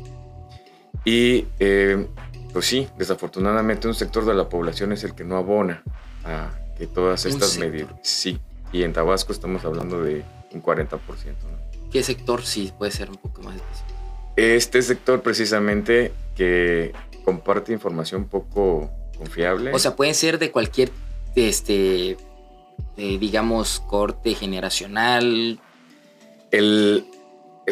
y 1.08 1.46
eh, 1.58 2.06
pues 2.52 2.66
sí, 2.66 2.86
desafortunadamente 2.98 3.88
un 3.88 3.94
sector 3.94 4.26
de 4.26 4.34
la 4.34 4.50
población 4.50 4.92
es 4.92 5.04
el 5.04 5.14
que 5.14 5.24
no 5.24 5.38
abona 5.38 5.82
a 6.22 6.50
que 6.76 6.86
todas 6.86 7.24
estas 7.24 7.56
medidas, 7.56 7.94
sí, 8.02 8.38
y 8.72 8.82
en 8.82 8.92
Tabasco 8.92 9.32
estamos 9.32 9.64
hablando 9.64 10.02
de 10.02 10.22
un 10.52 10.62
40%. 10.62 10.90
¿no? 10.98 11.90
¿Qué 11.90 12.02
sector 12.02 12.44
sí 12.44 12.74
puede 12.76 12.92
ser 12.92 13.08
un 13.08 13.16
poco 13.16 13.40
más 13.40 13.56
específico? 13.56 13.94
Este 14.36 14.82
sector 14.82 15.22
precisamente 15.22 16.12
que 16.36 16.92
comparte 17.24 17.72
información 17.72 18.26
poco 18.26 18.90
confiable. 19.16 19.72
O 19.72 19.78
sea, 19.78 19.96
pueden 19.96 20.14
ser 20.14 20.38
de 20.38 20.50
cualquier, 20.50 20.90
este, 21.34 22.18
digamos, 22.98 23.80
corte 23.80 24.34
generacional. 24.34 25.58
El, 26.50 27.06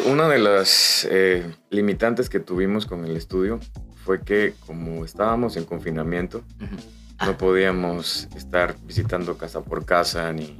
una 0.05 0.27
de 0.27 0.39
las 0.39 1.07
eh, 1.09 1.53
limitantes 1.69 2.29
que 2.29 2.39
tuvimos 2.39 2.85
con 2.85 3.05
el 3.05 3.15
estudio 3.17 3.59
fue 4.03 4.21
que 4.21 4.53
como 4.65 5.03
estábamos 5.03 5.57
en 5.57 5.65
confinamiento, 5.65 6.43
no 6.59 7.31
ah. 7.31 7.37
podíamos 7.37 8.27
estar 8.35 8.75
visitando 8.85 9.37
casa 9.37 9.61
por 9.61 9.85
casa 9.85 10.31
ni 10.31 10.57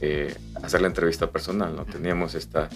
eh, 0.00 0.34
hacer 0.62 0.80
la 0.80 0.88
entrevista 0.88 1.30
personal, 1.30 1.76
¿no? 1.76 1.84
Teníamos 1.84 2.34
esta 2.34 2.68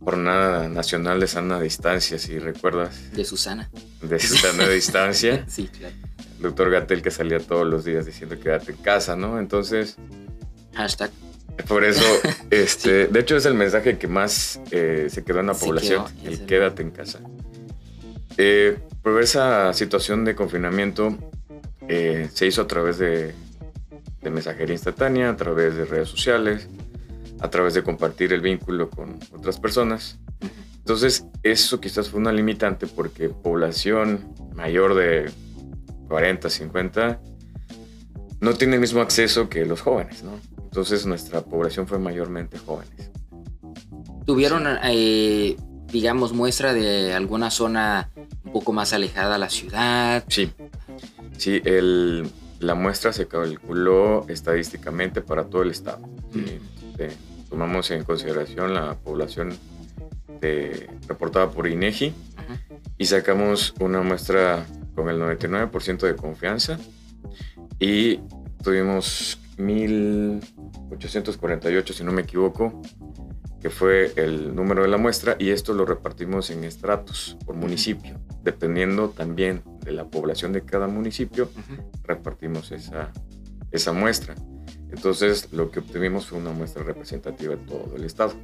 jornada 0.00 0.68
nacional 0.68 1.20
de 1.20 1.26
sana 1.26 1.60
distancia, 1.60 2.18
si 2.18 2.38
recuerdas. 2.38 3.12
De 3.12 3.24
Susana. 3.24 3.70
De 4.00 4.18
Susana 4.18 4.66
de 4.66 4.74
distancia. 4.74 5.44
sí, 5.48 5.68
claro. 5.68 5.94
El 6.36 6.42
doctor 6.42 6.70
Gatel 6.70 7.02
que 7.02 7.10
salía 7.10 7.38
todos 7.38 7.66
los 7.66 7.84
días 7.84 8.04
diciendo 8.04 8.38
quédate 8.38 8.72
en 8.72 8.78
casa, 8.78 9.16
¿no? 9.16 9.38
Entonces... 9.38 9.96
Hashtag. 10.74 11.10
Por 11.68 11.84
eso, 11.84 12.04
este, 12.50 13.06
de 13.06 13.20
hecho 13.20 13.36
es 13.36 13.46
el 13.46 13.54
mensaje 13.54 13.98
que 13.98 14.08
más 14.08 14.60
eh, 14.70 15.08
se 15.10 15.24
quedó 15.24 15.40
en 15.40 15.46
la 15.46 15.54
población, 15.54 16.04
el 16.24 16.44
quédate 16.46 16.82
en 16.82 16.90
casa. 16.90 17.20
Eh, 18.38 18.78
por 19.02 19.20
esa 19.20 19.72
situación 19.72 20.24
de 20.24 20.34
confinamiento 20.34 21.18
se 22.32 22.46
hizo 22.46 22.62
a 22.62 22.66
través 22.66 22.96
de 22.96 23.34
de 24.22 24.30
mensajería 24.30 24.74
instantánea, 24.74 25.30
a 25.30 25.36
través 25.36 25.76
de 25.76 25.84
redes 25.84 26.08
sociales, 26.08 26.68
a 27.40 27.50
través 27.50 27.74
de 27.74 27.82
compartir 27.82 28.32
el 28.32 28.40
vínculo 28.40 28.88
con 28.88 29.18
otras 29.32 29.58
personas. 29.58 30.18
Entonces, 30.78 31.26
eso 31.42 31.80
quizás 31.80 32.08
fue 32.08 32.20
una 32.20 32.32
limitante 32.32 32.86
porque 32.86 33.28
población 33.28 34.32
mayor 34.54 34.94
de 34.94 35.30
40, 36.08 36.48
50 36.48 37.20
no 38.40 38.54
tiene 38.54 38.74
el 38.74 38.80
mismo 38.80 39.00
acceso 39.00 39.48
que 39.48 39.64
los 39.64 39.80
jóvenes, 39.80 40.22
¿no? 40.22 40.40
Entonces, 40.72 41.04
nuestra 41.04 41.42
población 41.42 41.86
fue 41.86 41.98
mayormente 41.98 42.56
jóvenes. 42.56 43.10
¿Tuvieron, 44.24 44.64
eh, 44.84 45.54
digamos, 45.88 46.32
muestra 46.32 46.72
de 46.72 47.12
alguna 47.12 47.50
zona 47.50 48.08
un 48.42 48.52
poco 48.52 48.72
más 48.72 48.94
alejada 48.94 49.34
a 49.34 49.38
la 49.38 49.50
ciudad? 49.50 50.24
Sí, 50.28 50.50
sí, 51.36 51.60
el, 51.66 52.26
la 52.60 52.74
muestra 52.74 53.12
se 53.12 53.28
calculó 53.28 54.26
estadísticamente 54.28 55.20
para 55.20 55.44
todo 55.44 55.60
el 55.60 55.72
estado. 55.72 56.08
tomamos 57.50 57.90
en 57.90 58.02
consideración 58.04 58.72
la 58.72 58.94
población 58.94 59.54
reportada 61.06 61.50
por 61.50 61.66
INEGI 61.66 62.14
y 62.96 63.04
sacamos 63.04 63.74
una 63.78 64.00
muestra 64.00 64.64
con 64.94 65.10
el 65.10 65.20
99% 65.20 65.98
de 66.06 66.16
confianza 66.16 66.78
y 67.78 68.20
tuvimos 68.64 69.38
1848, 69.66 71.94
si 71.94 72.04
no 72.04 72.12
me 72.12 72.22
equivoco, 72.22 72.80
que 73.60 73.68
fue 73.70 74.12
el 74.16 74.54
número 74.54 74.82
de 74.82 74.88
la 74.88 74.96
muestra, 74.96 75.36
y 75.38 75.50
esto 75.50 75.72
lo 75.72 75.84
repartimos 75.86 76.50
en 76.50 76.64
estratos 76.64 77.36
por 77.46 77.54
municipio, 77.54 78.18
dependiendo 78.42 79.10
también 79.10 79.62
de 79.84 79.92
la 79.92 80.08
población 80.08 80.52
de 80.52 80.64
cada 80.64 80.88
municipio, 80.88 81.48
repartimos 82.02 82.72
esa, 82.72 83.12
esa 83.70 83.92
muestra. 83.92 84.34
Entonces, 84.90 85.52
lo 85.52 85.70
que 85.70 85.78
obtuvimos 85.78 86.26
fue 86.26 86.38
una 86.38 86.50
muestra 86.50 86.82
representativa 86.82 87.54
de 87.56 87.64
todo 87.64 87.94
el 87.96 88.04
estado. 88.04 88.34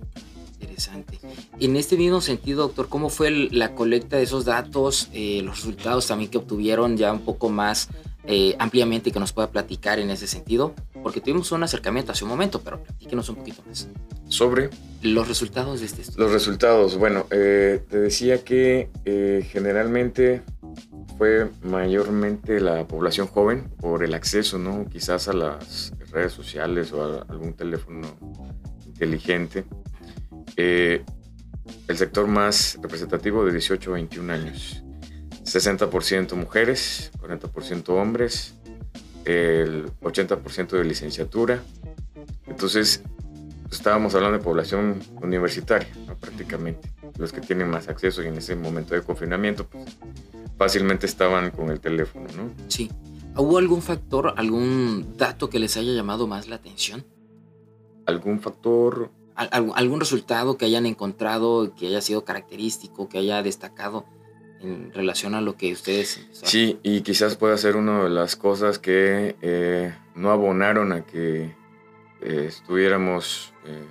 Interesante. 0.60 1.20
En 1.60 1.76
este 1.76 1.96
mismo 1.96 2.20
sentido, 2.20 2.62
doctor, 2.62 2.88
¿cómo 2.88 3.10
fue 3.10 3.30
la 3.30 3.75
colecta 3.75 4.16
de 4.16 4.25
esos 4.25 4.44
datos, 4.44 5.08
eh, 5.12 5.40
los 5.42 5.56
resultados 5.56 6.06
también 6.06 6.30
que 6.30 6.38
obtuvieron 6.38 6.96
ya 6.96 7.12
un 7.12 7.20
poco 7.20 7.48
más 7.48 7.88
eh, 8.28 8.54
ampliamente 8.61 9.11
que 9.11 9.18
nos 9.18 9.32
pueda 9.32 9.50
platicar 9.50 9.99
en 9.99 10.11
ese 10.11 10.28
sentido? 10.28 10.75
Porque 11.02 11.20
tuvimos 11.20 11.50
un 11.50 11.64
acercamiento 11.64 12.12
hace 12.12 12.25
un 12.25 12.30
momento, 12.30 12.61
pero 12.61 12.82
platíquenos 12.82 13.28
un 13.28 13.37
poquito 13.37 13.62
más. 13.66 13.88
Sobre 14.28 14.70
los 15.02 15.26
resultados 15.26 15.80
de 15.80 15.87
este 15.87 16.02
estudio. 16.02 16.25
Los 16.25 16.32
resultados, 16.32 16.97
bueno, 16.97 17.26
eh, 17.30 17.82
te 17.88 17.99
decía 17.99 18.44
que 18.44 18.90
generalmente 19.50 20.42
fue 21.18 21.50
mayormente 21.62 22.61
la 22.61 22.87
población 22.87 23.26
joven 23.26 23.68
por 23.80 24.04
el 24.04 24.14
acceso, 24.14 24.56
¿no? 24.56 24.87
Quizás 24.88 25.26
a 25.26 25.32
las 25.32 25.92
redes 26.12 26.32
sociales 26.32 26.92
o 26.92 27.02
a 27.02 27.23
algún 27.28 27.54
teléfono 27.54 28.06
inteligente. 28.87 29.64
Eh, 30.56 31.04
el 31.88 31.97
sector 31.97 32.26
más 32.26 32.78
representativo 32.80 33.44
de 33.44 33.52
18 33.52 33.90
a 33.90 33.94
21 33.94 34.32
años. 34.32 34.85
60% 35.55 36.35
mujeres, 36.35 37.11
40% 37.21 37.88
hombres, 37.90 38.55
el 39.25 39.87
80% 40.00 40.69
de 40.71 40.85
licenciatura. 40.85 41.62
Entonces, 42.47 43.02
estábamos 43.71 44.14
hablando 44.14 44.38
de 44.38 44.45
población 44.45 45.00
universitaria, 45.23 45.88
prácticamente, 46.21 46.90
los 47.19 47.33
que 47.33 47.40
tienen 47.40 47.69
más 47.69 47.88
acceso 47.88 48.23
y 48.23 48.26
en 48.26 48.37
ese 48.37 48.57
momento 48.57 48.95
de 48.95 49.02
confinamiento, 49.02 49.67
pues, 49.67 49.85
fácilmente 50.57 51.07
estaban 51.07 51.50
con 51.50 51.71
el 51.71 51.81
teléfono, 51.81 52.26
¿no? 52.37 52.50
Sí. 52.69 52.90
¿Hubo 53.37 53.59
algún 53.59 53.83
factor, 53.83 54.35
algún 54.37 55.14
dato 55.17 55.49
que 55.49 55.61
les 55.61 55.76
haya 55.76 55.93
llamado 55.93 56.26
más 56.26 56.49
la 56.49 56.57
atención? 56.57 57.07
¿Algún 58.07 58.40
factor? 58.40 59.11
algún 59.38 60.00
resultado 60.00 60.59
que 60.59 60.64
hayan 60.64 60.85
encontrado 60.85 61.73
que 61.76 61.87
haya 61.87 62.00
sido 62.00 62.25
característico, 62.25 63.09
que 63.09 63.19
haya 63.19 63.40
destacado 63.45 64.05
en 64.60 64.92
relación 64.92 65.34
a 65.34 65.40
lo 65.40 65.56
que 65.56 65.72
ustedes... 65.72 66.26
Sí, 66.32 66.78
y 66.82 67.02
quizás 67.02 67.36
pueda 67.36 67.56
ser 67.56 67.76
una 67.76 68.04
de 68.04 68.10
las 68.10 68.36
cosas 68.36 68.78
que 68.78 69.36
eh, 69.40 69.94
no 70.14 70.30
abonaron 70.30 70.92
a 70.92 71.04
que 71.04 71.54
eh, 72.20 72.44
estuviéramos 72.48 73.52
eh, 73.66 73.86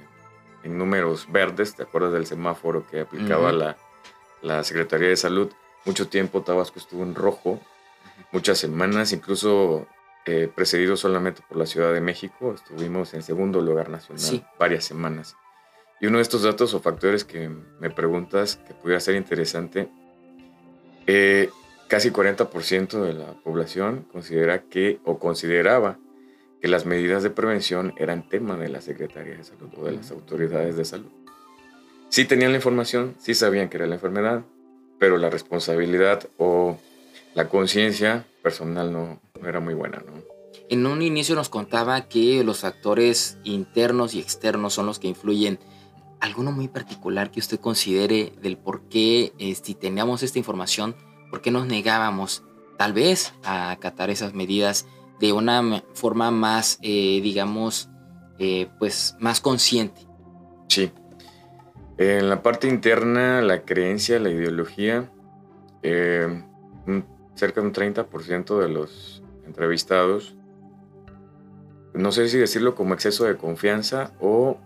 en 0.64 0.78
números 0.78 1.28
verdes, 1.32 1.76
¿te 1.76 1.84
acuerdas 1.84 2.14
del 2.14 2.26
semáforo 2.26 2.86
que 2.88 3.02
aplicaba 3.02 3.52
la, 3.52 3.78
la, 4.42 4.64
Secretaría 4.64 5.10
de 5.10 5.16
Salud? 5.16 5.52
Mucho 5.86 6.08
tiempo 6.08 6.42
Tabasco 6.42 6.80
estuvo 6.80 7.04
en 7.04 7.16
rojo, 7.16 7.62
muchas 8.32 8.58
semanas, 8.58 9.14
incluso 9.14 9.88
precedido 10.56 10.98
solamente 10.98 11.42
por 11.48 11.56
la 11.58 11.66
Ciudad 11.66 11.94
de 11.94 12.02
México, 12.02 12.54
estuvimos 12.54 13.14
en 13.14 13.24
segundo 13.24 13.62
lugar 13.62 13.88
nacional 13.88 14.46
varias 14.60 14.84
semanas. 14.84 15.38
Y 16.02 16.08
uno 16.08 16.18
de 16.18 16.24
estos 16.24 16.44
datos 16.44 16.74
o 16.74 16.82
factores 16.82 17.24
que 17.24 17.48
me 17.80 17.90
preguntas 17.90 18.58
que 18.68 18.74
pudiera 18.74 19.00
ser 19.00 19.16
interesante 19.16 19.90
eh, 21.08 21.50
casi 21.88 22.12
40% 22.12 23.02
de 23.02 23.14
la 23.14 23.34
población 23.44 24.06
considera 24.12 24.64
que 24.64 25.00
o 25.06 25.20
consideraba 25.20 25.98
que 26.62 26.68
las 26.68 26.86
medidas 26.86 27.24
de 27.24 27.30
prevención 27.30 27.94
eran 27.98 28.28
tema 28.28 28.58
de 28.58 28.70
la 28.70 28.82
Secretaría 28.82 29.38
de 29.38 29.44
Salud 29.44 29.70
o 29.78 29.86
de 29.86 29.94
las 29.94 30.12
autoridades 30.12 30.76
de 30.76 30.86
salud. 30.86 31.12
Sí 32.10 32.26
tenían 32.26 32.52
la 32.52 32.58
información, 32.58 33.16
sí 33.20 33.34
sabían 33.34 33.70
que 33.70 33.78
era 33.78 33.88
la 33.88 33.96
enfermedad, 33.96 34.44
pero 35.00 35.18
la 35.18 35.30
responsabilidad 35.30 36.28
o 36.38 36.78
la 37.36 37.50
conciencia 37.50 38.26
personal 38.42 38.92
no, 38.92 39.22
no, 39.40 39.48
era 39.48 39.60
muy 39.60 39.74
buena. 39.74 40.04
¿no? 40.06 40.14
En 40.70 40.86
un 40.86 41.02
inicio 41.02 41.36
nos 41.36 41.50
contaba 41.50 42.08
que 42.08 42.44
los 42.44 42.60
factores 42.60 43.38
internos 43.44 44.14
y 44.14 44.20
externos 44.20 44.74
son 44.74 44.88
los 44.88 45.00
que 45.00 45.08
influyen 45.08 45.60
alguno 46.20 46.52
muy 46.52 46.68
particular 46.68 47.32
que 47.32 47.40
usted 47.40 47.60
considere 47.60 48.34
del 48.42 48.58
por 48.58 48.82
qué, 48.90 49.34
eh, 49.38 49.56
si 49.56 49.76
teníamos 49.76 50.24
esta 50.24 50.40
información, 50.40 50.96
por 51.30 51.42
qué 51.42 51.52
nos 51.52 51.68
negábamos 51.68 52.44
tal 52.78 52.94
vez 52.94 53.34
a 53.44 53.72
acatar 53.72 54.10
esas 54.10 54.34
medidas 54.34 54.88
de 55.20 55.34
una 55.34 55.84
forma 55.94 56.32
más, 56.32 56.80
eh, 56.82 57.20
digamos, 57.22 57.90
eh, 58.40 58.68
pues 58.80 59.16
más 59.20 59.42
consciente. 59.42 60.02
Sí. 60.68 60.92
En 61.98 62.30
la 62.30 62.44
parte 62.44 62.68
interna, 62.68 63.42
la 63.42 63.64
creencia, 63.64 64.20
la 64.20 64.30
ideología, 64.30 65.12
cerca 65.82 67.62
de 67.62 67.68
un 67.68 67.74
30% 67.74 68.60
de 68.60 68.70
los 68.70 69.24
entrevistados, 69.46 70.36
no 71.94 72.12
sé 72.12 72.30
si 72.30 72.38
decirlo 72.38 72.76
como 72.76 72.94
exceso 72.94 73.26
de 73.26 73.38
confianza 73.38 74.14
o 74.20 74.60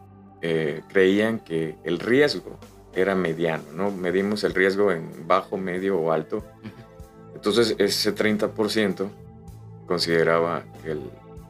creían 0.92 1.40
que 1.40 1.76
el 1.84 2.00
riesgo 2.00 2.58
era 2.94 3.16
mediano, 3.16 3.64
¿no? 3.74 3.92
Medimos 3.92 4.44
el 4.44 4.54
riesgo 4.54 4.92
en 4.92 5.28
bajo, 5.28 5.58
medio 5.58 5.98
o 6.00 6.12
alto. 6.12 6.44
Entonces 7.34 7.76
ese 7.78 8.14
30% 8.14 9.10
consideraba 9.88 10.64
que 10.84 10.92
el 10.92 11.02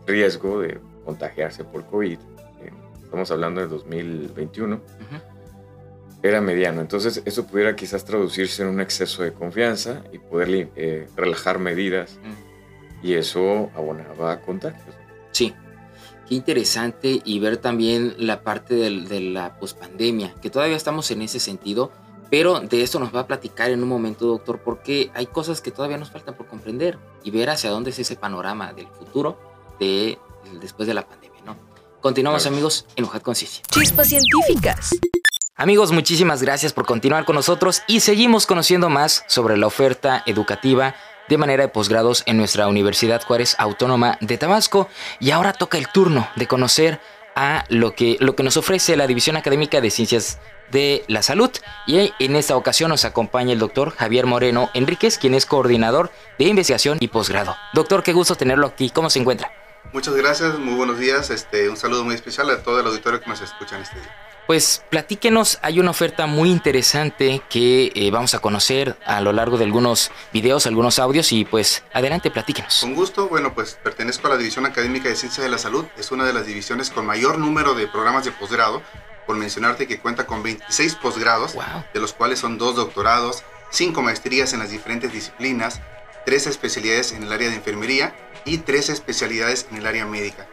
riesgo 0.05 0.59
de 0.61 0.79
contagiarse 1.05 1.63
por 1.63 1.85
COVID, 1.85 2.19
estamos 3.03 3.31
hablando 3.31 3.61
de 3.61 3.67
2021, 3.67 4.79
era 6.23 6.39
mediano. 6.39 6.81
Entonces 6.81 7.21
eso 7.25 7.45
pudiera 7.45 7.75
quizás 7.75 8.05
traducirse 8.05 8.61
en 8.61 8.69
un 8.69 8.79
exceso 8.79 9.23
de 9.23 9.33
confianza 9.33 10.03
y 10.11 10.19
poder 10.19 10.69
eh, 10.75 11.07
relajar 11.15 11.59
medidas 11.59 12.19
y 13.01 13.15
eso 13.15 13.71
abonaba 13.75 14.33
a 14.33 14.41
contagios. 14.41 15.00
Qué 16.31 16.35
interesante 16.35 17.21
y 17.25 17.39
ver 17.39 17.57
también 17.57 18.15
la 18.17 18.41
parte 18.41 18.73
de 18.73 19.19
la 19.19 19.59
pospandemia, 19.59 20.33
que 20.41 20.49
todavía 20.49 20.77
estamos 20.77 21.11
en 21.11 21.21
ese 21.21 21.41
sentido, 21.41 21.91
pero 22.29 22.61
de 22.61 22.83
esto 22.83 22.99
nos 22.99 23.13
va 23.13 23.19
a 23.19 23.27
platicar 23.27 23.69
en 23.69 23.83
un 23.83 23.89
momento, 23.89 24.27
doctor, 24.27 24.61
porque 24.63 25.11
hay 25.13 25.25
cosas 25.25 25.59
que 25.59 25.71
todavía 25.71 25.97
nos 25.97 26.09
faltan 26.09 26.35
por 26.35 26.47
comprender 26.47 26.97
y 27.25 27.31
ver 27.31 27.49
hacia 27.49 27.69
dónde 27.69 27.89
es 27.89 27.99
ese 27.99 28.15
panorama 28.15 28.71
del 28.71 28.87
futuro 28.87 29.41
de 29.77 30.19
después 30.61 30.87
de 30.87 30.93
la 30.93 31.05
pandemia, 31.05 31.41
¿no? 31.45 31.57
Continuamos, 31.99 32.45
amigos, 32.45 32.85
en 32.95 33.03
Ujad 33.03 33.23
Conciencia. 33.23 33.61
Chispas 33.69 34.07
científicas. 34.07 34.91
Amigos, 35.57 35.91
muchísimas 35.91 36.41
gracias 36.41 36.71
por 36.71 36.85
continuar 36.85 37.25
con 37.25 37.35
nosotros 37.35 37.81
y 37.87 37.99
seguimos 37.99 38.45
conociendo 38.45 38.87
más 38.87 39.25
sobre 39.27 39.57
la 39.57 39.67
oferta 39.67 40.23
educativa 40.25 40.95
de 41.27 41.37
manera 41.37 41.63
de 41.63 41.69
posgrados 41.69 42.23
en 42.25 42.37
nuestra 42.37 42.67
Universidad 42.67 43.21
Juárez 43.23 43.55
Autónoma 43.57 44.17
de 44.21 44.37
Tabasco. 44.37 44.89
Y 45.19 45.31
ahora 45.31 45.53
toca 45.53 45.77
el 45.77 45.87
turno 45.87 46.27
de 46.35 46.47
conocer 46.47 46.99
a 47.35 47.63
lo 47.69 47.95
que, 47.95 48.17
lo 48.19 48.35
que 48.35 48.43
nos 48.43 48.57
ofrece 48.57 48.95
la 48.95 49.07
División 49.07 49.37
Académica 49.37 49.81
de 49.81 49.89
Ciencias 49.89 50.39
de 50.71 51.03
la 51.07 51.21
Salud. 51.21 51.51
Y 51.87 52.13
en 52.19 52.35
esta 52.35 52.55
ocasión 52.55 52.89
nos 52.89 53.05
acompaña 53.05 53.53
el 53.53 53.59
doctor 53.59 53.91
Javier 53.91 54.25
Moreno 54.25 54.69
Enríquez, 54.73 55.17
quien 55.17 55.33
es 55.33 55.45
coordinador 55.45 56.11
de 56.37 56.45
investigación 56.45 56.97
y 56.99 57.07
posgrado. 57.07 57.55
Doctor, 57.73 58.03
qué 58.03 58.13
gusto 58.13 58.35
tenerlo 58.35 58.67
aquí. 58.67 58.89
¿Cómo 58.89 59.09
se 59.09 59.19
encuentra? 59.19 59.51
Muchas 59.93 60.15
gracias, 60.15 60.57
muy 60.57 60.75
buenos 60.75 60.99
días. 60.99 61.29
Este, 61.29 61.69
un 61.69 61.75
saludo 61.75 62.03
muy 62.03 62.15
especial 62.15 62.49
a 62.49 62.63
todo 62.63 62.79
el 62.79 62.87
auditorio 62.87 63.19
que 63.19 63.27
nos 63.27 63.41
escucha 63.41 63.75
en 63.75 63.83
este 63.83 63.99
día. 63.99 64.30
Pues 64.47 64.83
platíquenos, 64.89 65.59
hay 65.61 65.79
una 65.79 65.91
oferta 65.91 66.25
muy 66.25 66.49
interesante 66.49 67.41
que 67.49 67.91
eh, 67.95 68.11
vamos 68.11 68.33
a 68.33 68.39
conocer 68.39 68.97
a 69.05 69.21
lo 69.21 69.31
largo 69.31 69.57
de 69.57 69.63
algunos 69.63 70.11
videos, 70.33 70.67
algunos 70.67 70.99
audios 70.99 71.31
y 71.31 71.45
pues 71.45 71.83
adelante, 71.93 72.31
platíquenos. 72.31 72.79
Con 72.81 72.95
gusto, 72.95 73.29
bueno, 73.29 73.53
pues 73.53 73.79
pertenezco 73.81 74.27
a 74.27 74.31
la 74.31 74.37
División 74.37 74.65
Académica 74.65 75.07
de 75.07 75.15
Ciencias 75.15 75.43
de 75.43 75.49
la 75.49 75.57
Salud, 75.57 75.85
es 75.97 76.11
una 76.11 76.25
de 76.25 76.33
las 76.33 76.45
divisiones 76.45 76.89
con 76.89 77.05
mayor 77.05 77.37
número 77.37 77.75
de 77.75 77.87
programas 77.87 78.25
de 78.25 78.31
posgrado, 78.31 78.81
por 79.25 79.37
mencionarte 79.37 79.87
que 79.87 79.99
cuenta 79.99 80.25
con 80.25 80.43
26 80.43 80.95
posgrados, 80.95 81.55
de 81.93 81.99
los 81.99 82.11
cuales 82.11 82.39
son 82.39 82.57
dos 82.57 82.75
doctorados, 82.75 83.43
cinco 83.69 84.01
maestrías 84.01 84.51
en 84.53 84.59
las 84.59 84.71
diferentes 84.71 85.13
disciplinas, 85.13 85.79
tres 86.25 86.47
especialidades 86.47 87.13
en 87.13 87.23
el 87.23 87.31
área 87.31 87.49
de 87.49 87.55
enfermería 87.55 88.13
y 88.43 88.57
tres 88.57 88.89
especialidades 88.89 89.67
en 89.71 89.77
el 89.77 89.87
área 89.87 90.05
médica. 90.05 90.47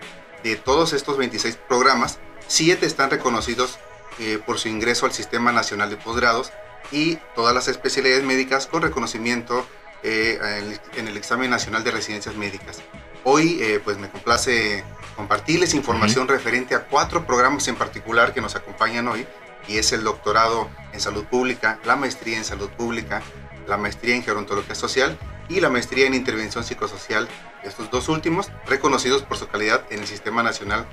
De 0.45 0.55
todos 0.57 0.93
estos 0.93 1.17
26 1.17 1.59
programas, 1.69 2.21
Siete 2.49 2.87
están 2.87 3.11
reconocidos 3.11 3.79
eh, 4.19 4.41
por 4.45 4.59
su 4.59 4.69
ingreso 4.69 5.05
al 5.05 5.13
Sistema 5.13 5.53
Nacional 5.53 5.91
de 5.91 5.99
Posgrados 5.99 6.51
y 6.91 7.17
todas 7.35 7.55
las 7.55 7.69
especialidades 7.69 8.25
médicas 8.25 8.67
con 8.67 8.81
reconocimiento 8.81 9.67
eh, 10.03 10.41
en, 10.97 11.09
el, 11.09 11.17
Examen 11.19 11.51
Nacional 11.51 11.85
de 11.85 11.91
Residencias 11.91 12.35
Médicas. 12.37 12.81
Hoy 13.23 13.59
eh, 13.61 13.81
pues 13.85 13.99
me 13.99 14.09
complace 14.09 14.83
compartirles 15.15 15.75
información 15.75 16.27
referente 16.27 16.75
a 16.75 16.87
cuatro 16.87 17.27
programas 17.27 17.69
en 17.69 17.77
particular 17.77 18.33
que 18.33 18.41
nos 18.41 18.57
acompañan 18.57 19.09
hoy 19.09 19.27
y 19.69 19.77
es 19.77 19.93
el 19.93 20.03
doctorado 20.03 20.71
en 20.95 21.01
salud 21.01 21.25
pública, 21.27 21.79
la 21.85 21.97
maestría 21.97 22.39
en 22.39 22.45
salud 22.45 22.71
pública, 22.71 23.21
la 23.67 23.77
maestría 23.77 24.17
en 24.17 24.23
gerontología 24.23 24.75
social 24.75 25.19
y 25.51 25.61
la 25.61 25.69
maestría 25.69 26.07
en 26.07 26.15
intervención 26.15 26.65
psicosocial, 26.65 27.29
estos 27.63 27.91
dos 27.91 28.09
últimos 28.09 28.51
reconocidos 28.67 29.23
por 29.23 29.37
su 29.37 29.49
calidad 29.49 29.85
en 29.91 30.01
el 30.01 30.07
Sistema 30.07 30.43
Nacional 30.43 30.87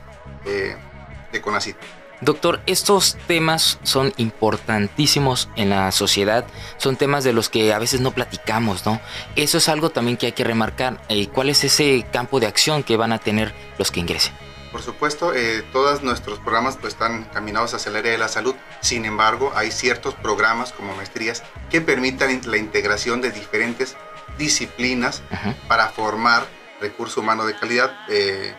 de 1.41 1.75
Doctor, 2.21 2.61
estos 2.65 3.17
temas 3.27 3.77
son 3.83 4.13
importantísimos 4.17 5.49
en 5.57 5.69
la 5.69 5.91
sociedad, 5.91 6.45
son 6.77 6.95
temas 6.95 7.23
de 7.23 7.33
los 7.33 7.49
que 7.49 7.73
a 7.73 7.79
veces 7.79 7.99
no 7.99 8.11
platicamos, 8.11 8.85
¿no? 8.85 9.01
Eso 9.35 9.57
es 9.57 9.67
algo 9.67 9.89
también 9.89 10.15
que 10.15 10.27
hay 10.27 10.31
que 10.31 10.45
remarcar. 10.45 11.01
Eh, 11.09 11.27
¿Cuál 11.27 11.49
es 11.49 11.63
ese 11.63 12.05
campo 12.13 12.39
de 12.39 12.47
acción 12.47 12.83
que 12.83 12.95
van 12.95 13.11
a 13.11 13.19
tener 13.19 13.53
los 13.77 13.91
que 13.91 13.99
ingresen? 13.99 14.33
Por 14.71 14.81
supuesto, 14.81 15.33
eh, 15.33 15.63
todos 15.71 16.03
nuestros 16.03 16.39
programas 16.39 16.77
pues, 16.77 16.93
están 16.93 17.25
caminados 17.25 17.73
hacia 17.73 17.89
el 17.89 17.97
área 17.97 18.11
de 18.13 18.17
la 18.17 18.27
salud. 18.27 18.55
Sin 18.81 19.05
embargo, 19.05 19.51
hay 19.55 19.71
ciertos 19.71 20.15
programas 20.15 20.71
como 20.71 20.95
maestrías 20.95 21.43
que 21.69 21.81
permitan 21.81 22.41
la 22.45 22.57
integración 22.57 23.21
de 23.21 23.31
diferentes 23.31 23.95
disciplinas 24.37 25.21
para 25.67 25.89
formar 25.89 26.45
recurso 26.81 27.21
humano 27.21 27.45
de 27.45 27.55
calidad. 27.55 27.97
Eh, 28.09 28.53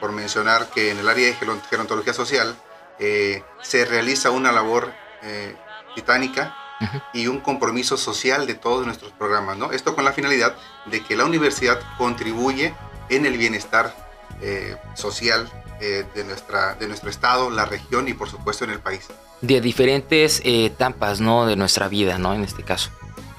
por 0.00 0.12
mencionar 0.12 0.68
que 0.70 0.90
en 0.90 0.98
el 0.98 1.08
área 1.08 1.26
de 1.26 1.34
gerontología 1.70 2.12
social 2.12 2.56
eh, 2.98 3.42
se 3.62 3.84
realiza 3.84 4.30
una 4.30 4.52
labor 4.52 4.92
eh, 5.22 5.54
titánica 5.94 6.54
y 7.12 7.26
un 7.26 7.40
compromiso 7.40 7.96
social 7.96 8.46
de 8.46 8.54
todos 8.54 8.86
nuestros 8.86 9.12
programas. 9.12 9.56
¿no? 9.56 9.72
Esto 9.72 9.96
con 9.96 10.04
la 10.04 10.12
finalidad 10.12 10.54
de 10.86 11.02
que 11.02 11.16
la 11.16 11.24
universidad 11.24 11.80
contribuye 11.96 12.72
en 13.08 13.26
el 13.26 13.36
bienestar 13.36 13.94
eh, 14.40 14.76
social 14.94 15.50
de, 15.80 16.24
nuestra, 16.24 16.74
de 16.74 16.88
nuestro 16.88 17.08
estado, 17.08 17.50
la 17.50 17.64
región 17.64 18.08
y 18.08 18.14
por 18.14 18.28
supuesto 18.28 18.64
en 18.64 18.70
el 18.70 18.80
país. 18.80 19.06
De 19.40 19.60
diferentes 19.60 20.40
etapas 20.44 21.20
¿no? 21.20 21.46
de 21.46 21.56
nuestra 21.56 21.88
vida, 21.88 22.18
¿no? 22.18 22.34
en 22.34 22.42
este 22.42 22.64
caso. 22.64 22.90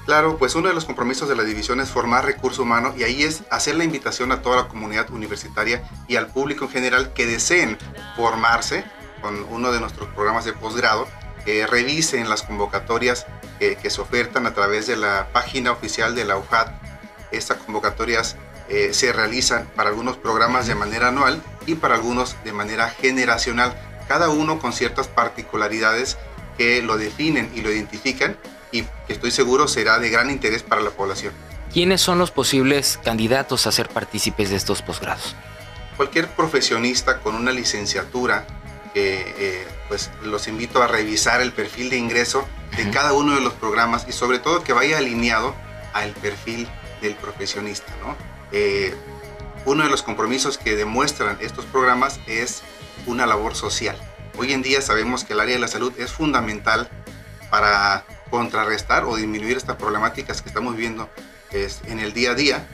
Claro, 0.06 0.38
pues 0.38 0.54
uno 0.54 0.68
de 0.68 0.74
los 0.74 0.86
compromisos 0.86 1.28
de 1.28 1.36
la 1.36 1.44
división 1.44 1.80
es 1.80 1.90
formar 1.90 2.24
recurso 2.24 2.62
humano 2.62 2.94
y 2.96 3.04
ahí 3.04 3.22
es 3.22 3.42
hacer 3.50 3.76
la 3.76 3.84
invitación 3.84 4.32
a 4.32 4.42
toda 4.42 4.56
la 4.56 4.68
comunidad 4.68 5.10
universitaria 5.10 5.82
y 6.08 6.16
al 6.16 6.28
público 6.28 6.64
en 6.64 6.70
general 6.70 7.12
que 7.12 7.26
deseen 7.26 7.78
formarse 8.16 8.84
con 9.20 9.44
uno 9.50 9.70
de 9.70 9.80
nuestros 9.80 10.08
programas 10.08 10.44
de 10.44 10.52
posgrado, 10.52 11.06
que 11.44 11.66
revisen 11.66 12.28
las 12.28 12.42
convocatorias 12.42 13.26
que 13.58 13.90
se 13.90 14.00
ofertan 14.00 14.46
a 14.46 14.54
través 14.54 14.86
de 14.86 14.96
la 14.96 15.28
página 15.32 15.70
oficial 15.70 16.14
de 16.14 16.24
la 16.24 16.38
UJAT. 16.38 16.72
Estas 17.30 17.58
convocatorias 17.58 18.36
eh, 18.68 18.94
se 18.94 19.12
realizan 19.12 19.66
para 19.76 19.90
algunos 19.90 20.16
programas 20.16 20.66
de 20.66 20.74
manera 20.74 21.08
anual 21.08 21.42
y 21.66 21.74
para 21.74 21.96
algunos 21.96 22.36
de 22.42 22.52
manera 22.52 22.88
generacional, 22.88 23.74
cada 24.08 24.30
uno 24.30 24.58
con 24.58 24.72
ciertas 24.72 25.08
particularidades 25.08 26.16
que 26.56 26.80
lo 26.82 26.96
definen 26.96 27.50
y 27.54 27.60
lo 27.60 27.70
identifican 27.70 28.36
y 28.72 28.82
que 28.82 29.12
estoy 29.12 29.30
seguro 29.30 29.68
será 29.68 29.98
de 29.98 30.10
gran 30.10 30.30
interés 30.30 30.62
para 30.62 30.80
la 30.80 30.90
población. 30.90 31.32
¿Quiénes 31.72 32.00
son 32.00 32.18
los 32.18 32.30
posibles 32.30 32.98
candidatos 33.04 33.66
a 33.66 33.72
ser 33.72 33.88
partícipes 33.88 34.50
de 34.50 34.56
estos 34.56 34.82
posgrados? 34.82 35.36
Cualquier 35.96 36.28
profesionista 36.28 37.20
con 37.20 37.34
una 37.34 37.52
licenciatura, 37.52 38.46
eh, 38.94 39.66
pues 39.88 40.10
los 40.22 40.48
invito 40.48 40.82
a 40.82 40.86
revisar 40.86 41.40
el 41.40 41.52
perfil 41.52 41.90
de 41.90 41.96
ingreso 41.96 42.48
de 42.76 42.90
cada 42.90 43.12
uno 43.12 43.34
de 43.34 43.40
los 43.40 43.52
programas 43.54 44.06
y 44.08 44.12
sobre 44.12 44.38
todo 44.38 44.64
que 44.64 44.72
vaya 44.72 44.98
alineado 44.98 45.54
al 45.92 46.12
perfil 46.12 46.68
del 47.00 47.14
profesionista. 47.14 47.92
¿no? 48.02 48.16
Eh, 48.52 48.94
uno 49.66 49.84
de 49.84 49.90
los 49.90 50.02
compromisos 50.02 50.58
que 50.58 50.76
demuestran 50.76 51.38
estos 51.40 51.66
programas 51.66 52.20
es 52.26 52.62
una 53.06 53.26
labor 53.26 53.54
social. 53.54 53.96
Hoy 54.38 54.52
en 54.52 54.62
día 54.62 54.80
sabemos 54.80 55.24
que 55.24 55.34
el 55.34 55.40
área 55.40 55.54
de 55.54 55.60
la 55.60 55.68
salud 55.68 55.92
es 55.98 56.12
fundamental 56.12 56.88
para 57.50 58.04
contrarrestar 58.30 59.04
o 59.04 59.16
disminuir 59.16 59.56
estas 59.56 59.76
problemáticas 59.76 60.42
que 60.42 60.48
estamos 60.48 60.76
viviendo 60.76 61.10
en 61.52 61.98
el 61.98 62.12
día 62.12 62.30
a 62.30 62.34
día, 62.34 62.66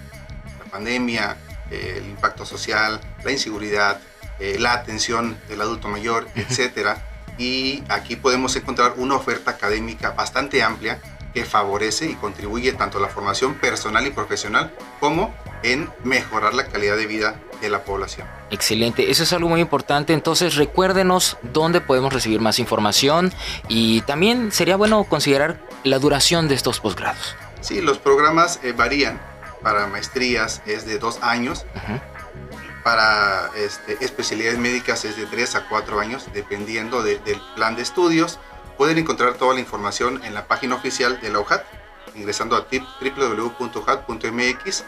la 0.59 0.71
pandemia, 0.71 1.37
el 1.71 2.07
impacto 2.07 2.45
social, 2.45 3.01
la 3.25 3.33
inseguridad, 3.33 4.01
eh, 4.39 4.57
la 4.59 4.75
atención 4.75 5.39
del 5.49 5.63
adulto 5.63 5.89
mayor, 5.89 6.29
etc. 6.35 6.99
Y 7.39 7.83
aquí 7.89 8.17
podemos 8.17 8.55
encontrar 8.57 8.95
una 8.97 9.17
oferta 9.17 9.53
académica 9.53 10.11
bastante 10.11 10.63
amplia 10.63 11.01
que 11.33 11.45
favorece 11.45 12.07
y 12.07 12.15
contribuye 12.15 12.73
tanto 12.73 12.99
a 12.99 13.01
la 13.01 13.09
formación 13.09 13.55
personal 13.55 14.07
y 14.07 14.11
profesional 14.11 14.73
como 15.01 15.35
en 15.67 15.91
mejorar 16.05 16.55
la 16.55 16.69
calidad 16.69 16.97
de 16.97 17.07
vida 17.07 17.41
de 17.61 17.69
la 17.69 17.83
población. 17.83 18.27
Excelente, 18.51 19.11
eso 19.11 19.25
es 19.25 19.33
algo 19.33 19.49
muy 19.49 19.61
importante. 19.61 20.13
Entonces 20.13 20.55
recuérdenos 20.55 21.37
dónde 21.43 21.81
podemos 21.81 22.13
recibir 22.13 22.41
más 22.41 22.61
información 22.61 23.33
y 23.69 24.03
también 24.03 24.53
sería 24.53 24.77
bueno 24.77 25.03
considerar 25.05 25.59
la 25.83 25.99
duración 25.99 26.47
de 26.49 26.55
estos 26.55 26.79
posgrados. 26.81 27.35
Sí, 27.61 27.81
los 27.81 27.99
programas 27.99 28.61
eh, 28.63 28.73
varían. 28.73 29.21
Para 29.63 29.87
maestrías 29.89 30.63
es 30.67 30.87
de 30.87 30.99
dos 30.99 31.19
años. 31.23 31.67
Para 32.85 33.51
este, 33.57 33.97
especialidades 34.05 34.61
médicas 34.61 35.05
es 35.05 35.17
de 35.17 35.27
tres 35.27 35.57
a 35.57 35.69
cuatro 35.69 35.99
años, 35.99 36.29
dependiendo 36.33 37.03
del 37.03 37.19
plan 37.57 37.75
de 37.75 37.83
estudios. 37.83 38.39
Pueden 38.79 38.99
encontrar 38.99 39.35
toda 39.35 39.55
la 39.55 39.61
información 39.61 40.23
en 40.25 40.35
la 40.35 40.47
página 40.47 40.77
oficial 40.77 41.21
de 41.21 41.31
la 41.31 41.41
UJAT, 41.41 41.65
ingresando 42.15 42.55
a 42.55 42.69
www.ujat.mx 42.71 44.85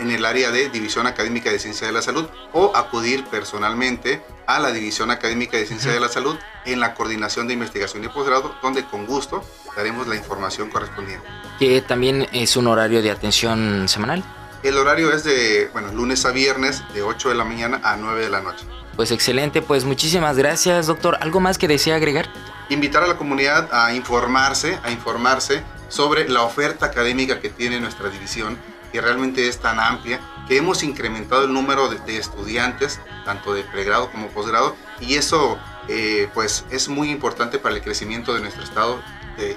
en 0.00 0.10
el 0.10 0.24
área 0.24 0.50
de 0.50 0.68
División 0.68 1.06
Académica 1.06 1.50
de 1.50 1.58
Ciencia 1.58 1.86
de 1.86 1.92
la 1.92 2.02
Salud 2.02 2.26
o 2.52 2.72
acudir 2.74 3.24
personalmente 3.24 4.22
a 4.46 4.58
la 4.58 4.72
División 4.72 5.10
Académica 5.10 5.56
de 5.56 5.66
Ciencia 5.66 5.92
de 5.92 6.00
la 6.00 6.08
Salud 6.08 6.36
en 6.64 6.80
la 6.80 6.94
Coordinación 6.94 7.46
de 7.46 7.54
Investigación 7.54 8.04
y 8.04 8.08
Posgrado, 8.08 8.54
donde 8.62 8.84
con 8.84 9.06
gusto 9.06 9.44
daremos 9.76 10.06
la 10.06 10.16
información 10.16 10.70
correspondiente. 10.70 11.26
¿Que 11.58 11.82
también 11.82 12.26
es 12.32 12.56
un 12.56 12.66
horario 12.66 13.02
de 13.02 13.10
atención 13.10 13.88
semanal? 13.88 14.22
El 14.62 14.78
horario 14.78 15.12
es 15.12 15.24
de, 15.24 15.68
bueno, 15.72 15.92
lunes 15.92 16.24
a 16.24 16.30
viernes, 16.30 16.82
de 16.94 17.02
8 17.02 17.28
de 17.28 17.34
la 17.34 17.44
mañana 17.44 17.80
a 17.82 17.96
9 17.96 18.22
de 18.22 18.30
la 18.30 18.40
noche. 18.40 18.64
Pues 18.96 19.10
excelente, 19.10 19.60
pues 19.60 19.84
muchísimas 19.84 20.36
gracias, 20.36 20.86
doctor. 20.86 21.18
¿Algo 21.20 21.40
más 21.40 21.58
que 21.58 21.68
desea 21.68 21.96
agregar? 21.96 22.28
invitar 22.68 23.02
a 23.02 23.06
la 23.06 23.16
comunidad 23.16 23.68
a 23.72 23.94
informarse, 23.94 24.78
a 24.82 24.90
informarse 24.90 25.62
sobre 25.88 26.28
la 26.28 26.42
oferta 26.42 26.86
académica 26.86 27.40
que 27.40 27.50
tiene 27.50 27.80
nuestra 27.80 28.08
división, 28.08 28.58
que 28.94 29.00
realmente 29.00 29.48
es 29.48 29.58
tan 29.58 29.80
amplia, 29.80 30.20
que 30.46 30.56
hemos 30.56 30.84
incrementado 30.84 31.46
el 31.46 31.52
número 31.52 31.88
de, 31.88 32.16
estudiantes, 32.16 33.00
tanto 33.24 33.52
de 33.52 33.64
pregrado 33.64 34.08
como 34.12 34.28
posgrado, 34.28 34.76
y 35.00 35.16
eso 35.16 35.58
eh, 35.88 36.28
pues 36.32 36.64
es 36.70 36.88
muy 36.88 37.10
importante 37.10 37.58
para 37.58 37.74
el 37.74 37.82
crecimiento 37.82 38.32
de 38.34 38.40
nuestro 38.40 38.62
estado 38.62 39.02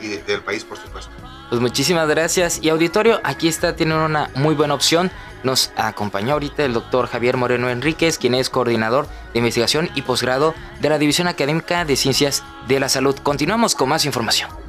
y 0.01 0.07
del 0.07 0.41
país, 0.41 0.63
por 0.63 0.79
supuesto. 0.79 1.11
Pues 1.49 1.61
muchísimas 1.61 2.09
gracias. 2.09 2.57
Y 2.63 2.69
auditorio, 2.69 3.21
aquí 3.23 3.47
está, 3.47 3.75
tienen 3.75 3.99
una 3.99 4.31
muy 4.33 4.55
buena 4.55 4.73
opción. 4.73 5.11
Nos 5.43 5.71
acompañó 5.75 6.33
ahorita 6.33 6.65
el 6.65 6.73
doctor 6.73 7.05
Javier 7.05 7.37
Moreno 7.37 7.69
Enríquez, 7.69 8.17
quien 8.17 8.33
es 8.33 8.49
coordinador 8.49 9.07
de 9.33 9.39
investigación 9.39 9.91
y 9.93 10.01
posgrado 10.01 10.55
de 10.81 10.89
la 10.89 10.97
División 10.97 11.27
Académica 11.27 11.85
de 11.85 11.95
Ciencias 11.95 12.43
de 12.67 12.79
la 12.79 12.89
Salud. 12.89 13.15
Continuamos 13.21 13.75
con 13.75 13.89
más 13.89 14.03
información. 14.05 14.66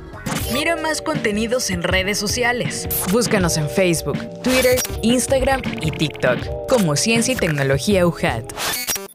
Contenidos 0.96 1.68
en 1.68 1.83
redes 1.83 2.18
sociales. 2.18 2.88
Búscanos 3.12 3.59
en 3.59 3.68
Facebook, 3.68 4.16
Twitter, 4.42 4.81
Instagram 5.03 5.61
y 5.83 5.90
TikTok 5.90 6.66
como 6.66 6.96
Ciencia 6.96 7.35
y 7.35 7.37
Tecnología 7.37 8.07
UJAT. 8.07 8.55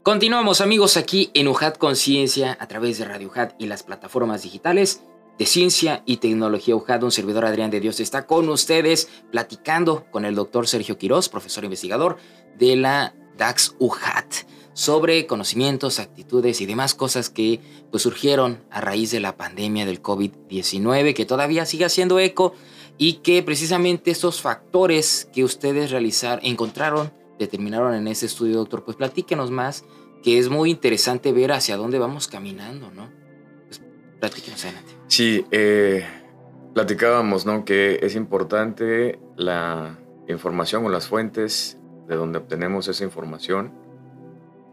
Continuamos 0.04 0.60
amigos 0.60 0.96
aquí 0.96 1.32
en 1.34 1.48
UJAT 1.48 1.76
Conciencia 1.78 2.56
a 2.60 2.68
través 2.68 2.98
de 2.98 3.06
Radio 3.06 3.26
UJAT 3.26 3.54
y 3.58 3.66
las 3.66 3.82
plataformas 3.82 4.44
digitales 4.44 5.02
de 5.36 5.46
Ciencia 5.46 6.04
y 6.06 6.18
Tecnología 6.18 6.76
UJAT, 6.76 7.02
un 7.02 7.10
servidor 7.10 7.44
Adrián 7.44 7.72
de 7.72 7.80
Dios 7.80 7.98
está 7.98 8.24
con 8.24 8.48
ustedes 8.50 9.08
platicando 9.32 10.06
con 10.12 10.24
el 10.24 10.36
doctor 10.36 10.68
Sergio 10.68 10.96
Quirós, 10.96 11.28
profesor 11.28 11.64
investigador 11.64 12.18
de 12.56 12.76
la 12.76 13.14
DAX 13.36 13.74
UJAT, 13.80 14.46
sobre 14.74 15.26
conocimientos, 15.26 16.00
actitudes 16.00 16.60
y 16.60 16.66
demás 16.66 16.94
cosas 16.94 17.30
que 17.30 17.60
pues, 17.90 18.02
surgieron 18.02 18.62
a 18.70 18.80
raíz 18.80 19.10
de 19.10 19.20
la 19.20 19.36
pandemia 19.36 19.86
del 19.86 20.02
COVID-19, 20.02 21.14
que 21.14 21.24
todavía 21.24 21.64
sigue 21.64 21.84
haciendo 21.84 22.18
eco 22.18 22.52
y 22.98 23.14
que 23.14 23.42
precisamente 23.42 24.10
estos 24.10 24.40
factores 24.40 25.28
que 25.32 25.44
ustedes 25.44 25.90
realizaron, 25.90 26.44
encontraron, 26.44 27.12
determinaron 27.38 27.94
en 27.94 28.08
ese 28.08 28.26
estudio, 28.26 28.56
doctor, 28.56 28.84
pues 28.84 28.96
platíquenos 28.96 29.50
más, 29.50 29.84
que 30.22 30.38
es 30.38 30.48
muy 30.48 30.70
interesante 30.70 31.32
ver 31.32 31.52
hacia 31.52 31.76
dónde 31.76 31.98
vamos 31.98 32.28
caminando, 32.28 32.90
¿no? 32.90 33.10
Pues 33.66 33.80
platíquenos 34.20 34.64
adelante. 34.64 34.92
Sí, 35.06 35.44
eh, 35.50 36.04
platicábamos, 36.72 37.46
¿no? 37.46 37.64
Que 37.64 38.00
es 38.02 38.16
importante 38.16 39.18
la 39.36 39.98
información 40.28 40.84
o 40.86 40.88
las 40.88 41.06
fuentes 41.06 41.78
de 42.08 42.16
donde 42.16 42.38
obtenemos 42.38 42.88
esa 42.88 43.04
información. 43.04 43.72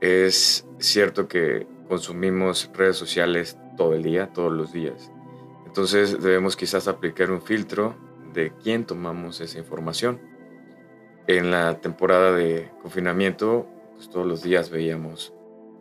Es 0.02 0.68
cierto 0.80 1.28
que 1.28 1.68
consumimos 1.88 2.72
redes 2.74 2.98
sociales 2.98 3.58
todo 3.78 3.94
el 3.94 4.02
día, 4.02 4.34
todos 4.34 4.52
los 4.52 4.74
días. 4.74 5.12
Entonces 5.68 6.22
debemos 6.22 6.56
quizás 6.56 6.88
aplicar 6.88 7.30
un 7.32 7.42
filtro 7.42 7.96
de 8.34 8.52
quién 8.64 8.86
tomamos 8.86 9.42
esa 9.42 9.60
información. 9.60 10.20
En 11.28 11.52
la 11.52 11.80
temporada 11.80 12.32
de 12.32 12.72
confinamiento, 12.82 13.68
pues 13.94 14.10
todos 14.10 14.26
los 14.26 14.42
días 14.42 14.72
veíamos 14.72 15.36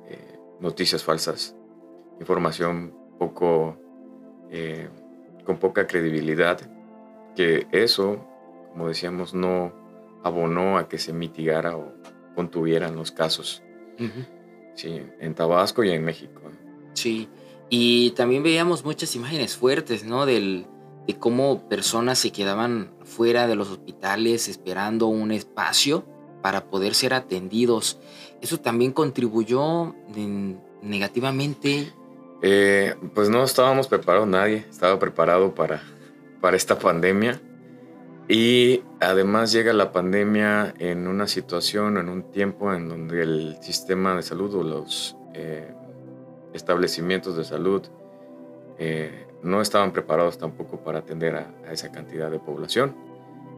eh, 0.07 0.39
noticias 0.61 1.03
falsas, 1.03 1.57
información 2.21 2.95
poco 3.19 3.79
eh, 4.51 4.89
con 5.47 5.57
poca 5.57 5.87
credibilidad, 5.87 6.61
que 7.35 7.67
eso, 7.73 8.27
como 8.73 8.89
decíamos, 8.89 9.33
no 9.33 9.73
abonó 10.23 10.77
a 10.77 10.89
que 10.89 10.99
se 10.99 11.15
mitigara 11.15 11.75
o 11.77 11.95
contuvieran 12.35 12.97
los 12.97 13.13
casos. 13.13 13.63
Sí, 14.75 15.03
en 15.19 15.35
Tabasco 15.35 15.85
y 15.85 15.91
en 15.91 16.05
México. 16.05 16.41
Sí, 16.95 17.29
y 17.69 18.11
también 18.13 18.43
veíamos 18.43 18.85
muchas 18.85 19.15
imágenes 19.15 19.57
fuertes, 19.57 20.05
¿no? 20.05 20.27
Del, 20.27 20.67
de 21.07 21.19
cómo 21.19 21.69
personas 21.69 22.19
se 22.19 22.33
quedaban 22.33 22.93
fuera 23.05 23.47
de 23.47 23.57
los 23.57 23.71
hospitales 23.71 24.49
esperando 24.49 25.07
un 25.07 25.33
espacio 25.33 26.05
para 26.43 26.71
poder 26.71 26.95
ser 26.95 27.15
atendidos. 27.15 27.99
Eso 28.41 28.59
también 28.59 28.93
contribuyó 28.93 29.95
negativamente 30.83 31.93
eh, 32.43 32.95
pues 33.15 33.29
no 33.29 33.45
estábamos 33.45 33.87
preparados, 33.89 34.27
nadie 34.27 34.65
estaba 34.71 34.99
preparado 34.99 35.55
para, 35.55 35.83
para 36.41 36.57
esta 36.57 36.79
pandemia. 36.79 37.41
Y 38.33 38.85
además 39.01 39.51
llega 39.51 39.73
la 39.73 39.91
pandemia 39.91 40.73
en 40.79 41.09
una 41.09 41.27
situación, 41.27 41.97
en 41.97 42.09
un 42.09 42.31
tiempo 42.31 42.73
en 42.73 42.89
donde 42.89 43.23
el 43.23 43.57
sistema 43.61 44.15
de 44.15 44.23
salud 44.23 44.55
o 44.55 44.63
los 44.63 45.17
eh, 45.35 45.75
establecimientos 46.53 47.37
de 47.37 47.43
salud 47.43 47.83
eh, 48.79 49.27
no 49.43 49.61
estaban 49.61 49.93
preparados 49.93 50.39
tampoco 50.39 50.79
para 50.85 51.01
atender 51.01 51.35
a, 51.35 51.53
a, 51.67 51.73
esa 51.73 51.91
cantidad 51.91 52.31
de 52.31 52.39
población. 52.39 52.95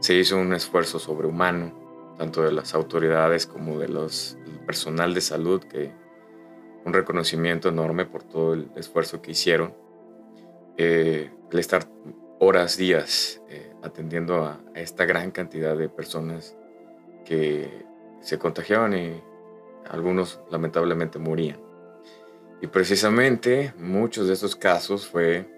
Se 0.00 0.14
hizo 0.14 0.38
un 0.38 0.54
esfuerzo 0.54 0.98
sobrehumano, 0.98 2.14
tanto 2.16 2.42
de 2.42 2.52
las 2.52 2.72
autoridades 2.72 3.46
como 3.46 3.78
de 3.78 3.88
los 3.88 4.38
personal 4.64 5.12
de 5.12 5.20
salud 5.20 5.62
que 5.64 5.92
un 6.86 6.94
reconocimiento 6.94 7.68
enorme 7.68 8.06
por 8.06 8.22
todo 8.22 8.54
el 8.54 8.70
esfuerzo 8.76 9.20
que 9.20 9.32
hicieron. 9.32 9.74
Eh, 10.78 11.30
el 11.50 11.58
estar 11.58 11.86
horas, 12.44 12.76
días 12.76 13.40
eh, 13.48 13.72
atendiendo 13.84 14.44
a, 14.44 14.60
esta 14.74 15.04
gran 15.04 15.30
cantidad 15.30 15.76
de 15.76 15.88
personas 15.88 16.56
que 17.24 17.84
se 18.20 18.36
contagiaban 18.36 18.94
y 18.94 19.22
algunos 19.88 20.40
lamentablemente 20.50 21.20
morían. 21.20 21.60
Y 22.60 22.66
precisamente 22.66 23.72
muchos 23.78 24.26
de 24.26 24.32
estos 24.32 24.56
casos 24.56 25.06
fue 25.06 25.48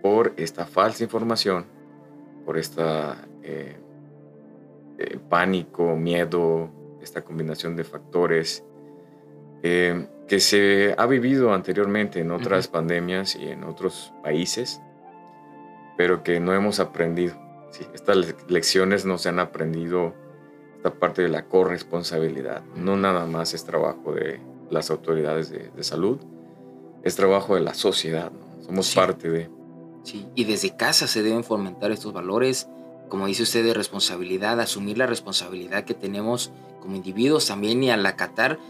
por 0.00 0.32
esta 0.36 0.64
falsa 0.64 1.02
información, 1.02 1.66
por 2.44 2.56
esta 2.56 3.16
eh, 3.42 3.76
eh, 4.98 5.18
pánico, 5.28 5.96
miedo, 5.96 6.70
esta 7.02 7.22
combinación 7.22 7.74
de 7.74 7.82
factores 7.82 8.64
que 9.60 10.38
se 10.38 10.94
ha 10.96 11.06
vivido 11.06 11.52
anteriormente 11.52 12.20
en 12.20 12.30
otras 12.30 12.68
pandemias 12.68 13.34
y 13.34 13.48
en 13.48 13.64
otros 13.64 14.14
países, 14.22 14.80
pero 15.98 16.22
que 16.22 16.38
no 16.38 16.54
hemos 16.54 16.78
aprendido. 16.78 17.34
estas 17.92 18.34
lecciones 18.48 19.04
no 19.04 19.18
se 19.18 19.28
han 19.28 19.40
aprendido, 19.40 20.14
esta 20.76 20.94
parte 20.94 21.22
de 21.22 21.28
la 21.28 21.46
corresponsabilidad. 21.46 22.62
No 22.76 22.96
nada 22.96 23.26
más 23.26 23.52
es 23.52 23.64
trabajo 23.64 24.12
de 24.12 24.40
las 24.70 24.90
autoridades 24.90 25.50
de, 25.50 25.82
salud, 25.82 26.18
es 27.02 27.16
trabajo 27.16 27.56
de 27.56 27.62
la 27.62 27.74
sociedad. 27.74 28.30
Somos 28.64 28.94
parte 28.94 29.28
de... 29.28 29.50
Sí, 30.04 30.24
y 30.36 30.44
desde 30.44 30.76
casa 30.76 31.08
se 31.08 31.24
deben 31.24 31.42
fomentar 31.42 31.90
estos 31.90 32.12
valores, 32.12 32.68
como 33.08 33.26
dice 33.26 33.42
usted, 33.42 33.64
de 33.64 33.74
responsabilidad, 33.74 34.60
asumir 34.60 34.98
la 34.98 35.06
responsabilidad 35.06 35.84
que 35.84 35.94
tenemos 35.94 36.52
como 36.80 36.94
individuos 36.94 37.48
también 37.48 37.82
y 37.82 37.90
al 37.90 38.06
acatar 38.06 38.60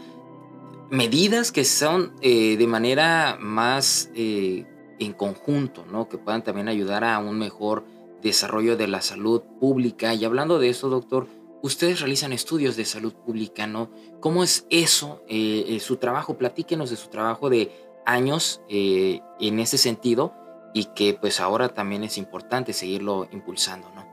medidas 0.89 1.51
que 1.51 1.63
son 1.63 2.11
eh, 2.21 2.57
de 2.57 2.65
manera 2.65 3.37
más 3.39 4.09
eh, 4.15 4.65
en 4.99 5.13
conjunto, 5.13 5.85
¿no? 5.85 6.09
Que 6.09 6.17
puedan 6.17 6.43
también 6.43 6.67
ayudar 6.67 7.03
a 7.03 7.19
un 7.19 7.37
mejor 7.37 7.83
desarrollo 8.21 8.77
de 8.77 8.87
la 8.87 9.01
salud 9.01 9.41
pública. 9.59 10.13
Y 10.13 10.25
hablando 10.25 10.59
de 10.59 10.69
eso, 10.69 10.89
doctor, 10.89 11.27
ustedes 11.61 11.99
realizan 11.99 12.33
estudios 12.33 12.75
de 12.75 12.85
salud 12.85 13.13
pública, 13.13 13.67
¿no? 13.67 13.89
¿Cómo 14.19 14.43
es 14.43 14.65
eso, 14.69 15.23
eh, 15.27 15.77
su 15.81 15.97
trabajo? 15.97 16.37
Platíquenos 16.37 16.89
de 16.89 16.95
su 16.97 17.09
trabajo 17.09 17.49
de 17.49 17.71
años 18.05 18.61
en 18.67 19.59
ese 19.59 19.77
sentido 19.77 20.33
y 20.73 20.85
que 20.95 21.13
pues 21.13 21.39
ahora 21.39 21.69
también 21.69 22.03
es 22.03 22.17
importante 22.17 22.73
seguirlo 22.73 23.27
impulsando, 23.31 23.89
¿no? 23.95 24.07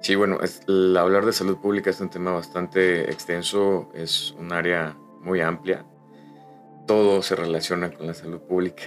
Sí, 0.00 0.14
bueno, 0.14 0.38
el 0.68 0.96
hablar 0.96 1.26
de 1.26 1.32
salud 1.32 1.58
pública 1.58 1.90
es 1.90 2.00
un 2.00 2.08
tema 2.08 2.30
bastante 2.30 3.10
extenso, 3.10 3.90
es 3.94 4.34
un 4.38 4.52
área 4.52 4.96
muy 5.20 5.40
amplia. 5.40 5.84
Todo 6.86 7.20
se 7.22 7.34
relaciona 7.34 7.90
con 7.90 8.06
la 8.06 8.14
salud 8.14 8.40
pública. 8.40 8.84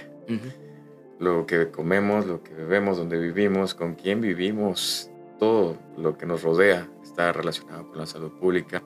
Lo 1.22 1.46
que 1.46 1.70
comemos, 1.70 2.26
lo 2.26 2.42
que 2.42 2.52
bebemos, 2.52 2.98
donde 2.98 3.16
vivimos, 3.16 3.76
con 3.76 3.94
quién 3.94 4.20
vivimos, 4.20 5.08
todo 5.38 5.76
lo 5.96 6.18
que 6.18 6.26
nos 6.26 6.42
rodea 6.42 6.88
está 7.00 7.30
relacionado 7.30 7.86
con 7.88 7.98
la 7.98 8.06
salud 8.06 8.32
pública. 8.32 8.82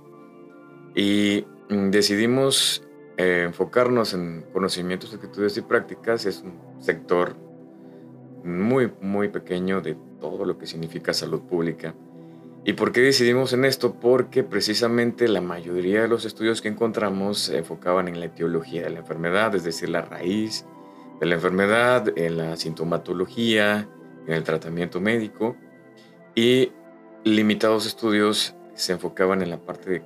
Y 0.94 1.46
mm, 1.70 1.88
decidimos 1.88 2.86
eh, 3.16 3.44
enfocarnos 3.46 4.12
en 4.12 4.44
conocimientos, 4.52 5.14
actitudes 5.14 5.56
y 5.56 5.62
prácticas. 5.62 6.26
Es 6.26 6.42
un 6.42 6.60
sector 6.78 7.36
muy, 8.44 8.92
muy 9.00 9.28
pequeño 9.28 9.80
de 9.80 9.96
todo 10.20 10.44
lo 10.44 10.58
que 10.58 10.66
significa 10.66 11.14
salud 11.14 11.40
pública. 11.40 11.94
¿Y 12.66 12.74
por 12.74 12.92
qué 12.92 13.00
decidimos 13.00 13.54
en 13.54 13.64
esto? 13.64 13.94
Porque 13.94 14.42
precisamente 14.42 15.26
la 15.26 15.40
mayoría 15.40 16.02
de 16.02 16.08
los 16.08 16.26
estudios 16.26 16.60
que 16.60 16.68
encontramos 16.68 17.38
se 17.38 17.56
enfocaban 17.56 18.08
en 18.08 18.20
la 18.20 18.26
etiología 18.26 18.82
de 18.82 18.90
la 18.90 18.98
enfermedad, 18.98 19.54
es 19.54 19.64
decir, 19.64 19.88
la 19.88 20.02
raíz 20.02 20.66
de 21.20 21.26
la 21.26 21.34
enfermedad, 21.34 22.16
en 22.16 22.36
la 22.36 22.56
sintomatología, 22.56 23.88
en 24.26 24.34
el 24.34 24.42
tratamiento 24.42 25.00
médico, 25.00 25.56
y 26.34 26.72
limitados 27.24 27.86
estudios 27.86 28.54
se 28.74 28.92
enfocaban 28.92 29.42
en 29.42 29.50
la 29.50 29.58
parte 29.58 30.02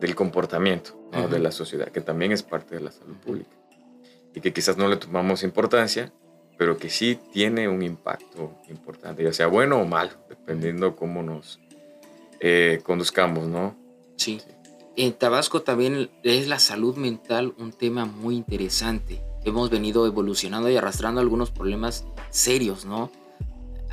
del 0.00 0.14
comportamiento 0.14 0.98
de 1.30 1.38
la 1.38 1.50
sociedad, 1.50 1.88
que 1.88 2.00
también 2.00 2.32
es 2.32 2.42
parte 2.42 2.74
de 2.74 2.82
la 2.82 2.90
salud 2.90 3.16
pública, 3.16 3.56
y 4.34 4.40
que 4.40 4.52
quizás 4.52 4.76
no 4.76 4.88
le 4.88 4.96
tomamos 4.96 5.42
importancia, 5.42 6.12
pero 6.58 6.76
que 6.76 6.90
sí 6.90 7.18
tiene 7.32 7.68
un 7.68 7.82
impacto 7.82 8.54
importante, 8.68 9.22
ya 9.22 9.32
sea 9.32 9.46
bueno 9.46 9.80
o 9.80 9.86
malo, 9.86 10.12
dependiendo 10.28 10.96
cómo 10.96 11.22
nos 11.22 11.60
eh, 12.40 12.80
conduzcamos, 12.82 13.46
¿no? 13.48 13.76
Sí. 14.16 14.40
En 14.96 15.12
Tabasco 15.12 15.62
también 15.62 16.10
es 16.22 16.48
la 16.48 16.58
salud 16.58 16.96
mental 16.96 17.54
un 17.58 17.72
tema 17.72 18.06
muy 18.06 18.36
interesante. 18.36 19.22
Hemos 19.46 19.70
venido 19.70 20.08
evolucionando 20.08 20.68
y 20.68 20.76
arrastrando 20.76 21.20
algunos 21.20 21.52
problemas 21.52 22.04
serios, 22.30 22.84
¿no? 22.84 23.12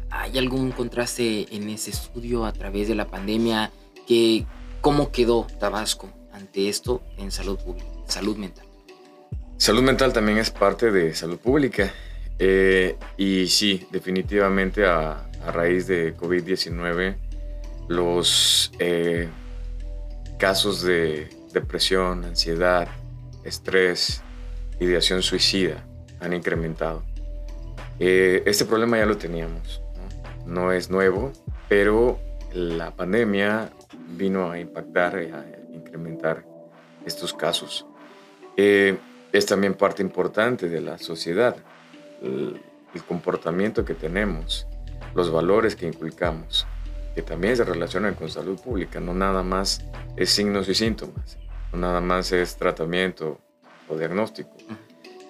¿Hay 0.09 0.39
algún 0.39 0.71
contraste 0.71 1.45
en 1.55 1.69
ese 1.69 1.91
estudio 1.91 2.45
a 2.45 2.51
través 2.53 2.87
de 2.87 2.95
la 2.95 3.05
pandemia? 3.05 3.71
Que, 4.07 4.47
¿Cómo 4.81 5.11
quedó 5.11 5.45
Tabasco 5.59 6.09
ante 6.33 6.69
esto 6.69 7.03
en 7.19 7.31
salud 7.31 7.59
pública, 7.59 7.85
salud 8.07 8.35
mental? 8.35 8.65
Salud 9.57 9.83
mental 9.83 10.11
también 10.11 10.39
es 10.39 10.49
parte 10.49 10.91
de 10.91 11.13
salud 11.13 11.37
pública. 11.37 11.93
Eh, 12.39 12.97
y 13.15 13.45
sí, 13.45 13.87
definitivamente 13.91 14.87
a, 14.87 15.29
raíz 15.53 15.85
de 15.85 16.17
COVID-19 16.17 17.15
los 17.89 18.71
eh, 18.79 19.29
casos 20.39 20.81
de 20.81 21.29
depresión, 21.53 22.25
ansiedad, 22.25 22.87
estrés, 23.43 24.23
ideación 24.79 25.21
suicida 25.21 25.83
han 26.19 26.33
incrementado. 26.33 27.03
Eh, 27.99 28.43
este 28.45 28.65
problema 28.65 28.97
ya 28.97 29.05
lo 29.05 29.17
teníamos, 29.17 29.81
¿no? 30.45 30.71
es 30.71 30.89
nuevo, 30.89 31.31
pero 31.69 32.19
la 32.53 32.91
pandemia 32.91 33.71
vino 34.09 34.51
a 34.51 34.59
impactar, 34.59 35.15
a 35.15 35.45
incrementar 35.73 36.45
estos 37.05 37.33
casos. 37.33 37.85
Eh, 38.57 38.97
es 39.31 39.45
también 39.45 39.73
parte 39.73 40.01
importante 40.01 40.69
de 40.69 40.81
la 40.81 40.97
sociedad, 40.97 41.55
el 42.21 42.61
comportamiento 43.07 43.83
que 43.83 43.95
tenemos, 43.95 44.67
los 45.15 45.31
valores 45.31 45.75
que 45.75 45.87
inculcamos 45.87 46.67
que 47.13 47.21
también 47.21 47.55
se 47.55 47.63
relacionan 47.63 48.15
con 48.15 48.29
salud 48.29 48.59
pública, 48.59 48.99
no 48.99 49.13
nada 49.13 49.43
más 49.43 49.85
es 50.15 50.31
signos 50.31 50.67
y 50.67 50.75
síntomas, 50.75 51.37
no 51.71 51.79
nada 51.79 52.01
más 52.01 52.31
es 52.31 52.55
tratamiento 52.55 53.39
o 53.89 53.97
diagnóstico, 53.97 54.51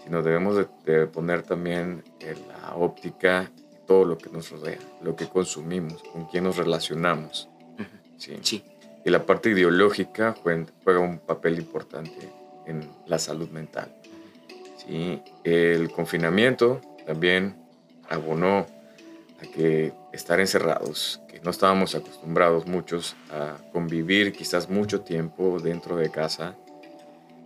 sino 0.03 0.21
debemos 0.21 0.67
de, 0.85 1.07
poner 1.07 1.43
también 1.43 2.03
la 2.47 2.75
óptica 2.75 3.51
todo 3.87 4.05
lo 4.05 4.17
que 4.17 4.29
nos 4.29 4.49
rodea, 4.51 4.79
lo 5.01 5.15
que 5.15 5.27
consumimos, 5.27 6.01
con 6.03 6.25
quién 6.25 6.45
nos 6.45 6.57
relacionamos. 6.57 7.49
¿sí? 8.17 8.63
Y 9.05 9.09
la 9.09 9.25
parte 9.25 9.49
ideológica 9.49 10.35
juega, 10.41 10.99
un 10.99 11.19
papel 11.19 11.57
importante 11.57 12.29
en 12.65 12.89
la 13.07 13.19
salud 13.19 13.49
mental. 13.49 13.93
¿sí? 14.77 15.21
El 15.43 15.91
confinamiento 15.91 16.79
también 17.05 17.55
abonó 18.09 18.65
a 19.41 19.45
que 19.53 19.93
estar 20.13 20.39
encerrados, 20.39 21.21
que 21.27 21.39
no 21.41 21.51
estábamos 21.51 21.95
acostumbrados 21.95 22.65
muchos 22.65 23.15
a 23.31 23.57
convivir 23.71 24.31
quizás 24.31 24.69
mucho 24.69 25.01
tiempo 25.01 25.59
dentro 25.59 25.97
de 25.97 26.09
casa, 26.09 26.55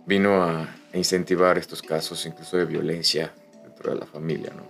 vino 0.08 0.42
a, 0.42 0.66
incentivar 0.94 1.58
estos 1.58 1.82
casos 1.82 2.24
incluso 2.24 2.56
de 2.56 2.64
violencia 2.64 3.30
dentro 3.62 3.92
de 3.92 4.00
la 4.00 4.06
familia, 4.06 4.50
¿no? 4.56 4.62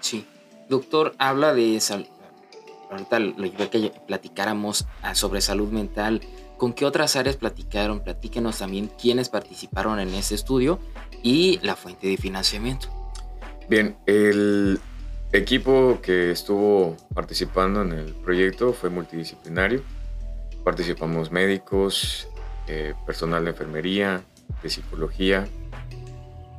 Sí. 0.00 0.24
Doctor, 0.68 1.14
habla 1.18 1.52
de 1.52 1.78
salud. 1.80 2.06
Ahorita 2.90 3.18
le 3.18 3.48
iba 3.48 3.68
que 3.68 3.92
platicáramos 4.06 4.86
ah, 5.02 5.14
sobre 5.16 5.40
salud 5.40 5.70
mental. 5.70 6.22
¿Con 6.56 6.72
qué 6.72 6.86
otras 6.86 7.16
áreas 7.16 7.36
platicaron? 7.36 8.00
Platíquenos 8.04 8.58
también 8.58 8.86
quiénes 8.86 9.28
participaron 9.28 9.98
en 9.98 10.14
ese 10.14 10.36
estudio 10.36 10.78
y 11.22 11.58
la 11.62 11.74
fuente 11.74 12.06
de 12.06 12.16
financiamiento. 12.16 12.88
Bien, 13.68 13.96
el, 14.06 14.78
equipo 15.32 15.98
que 16.02 16.30
estuvo 16.30 16.96
participando 17.14 17.82
en 17.82 17.92
el 17.92 18.14
proyecto 18.14 18.72
fue 18.72 18.90
multidisciplinario. 18.90 19.82
Participamos 20.62 21.32
médicos, 21.32 22.28
eh, 22.68 22.94
personal 23.06 23.44
de 23.44 23.50
enfermería, 23.50 24.22
de 24.62 24.68
psicología 24.68 25.46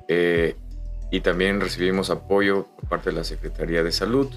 eh, 0.07 0.55
y 1.11 1.21
también 1.21 1.61
recibimos 1.61 2.09
apoyo 2.09 2.67
por 2.75 2.89
parte 2.89 3.09
de 3.09 3.15
la 3.15 3.23
Secretaría 3.23 3.83
de 3.83 3.91
Salud 3.91 4.29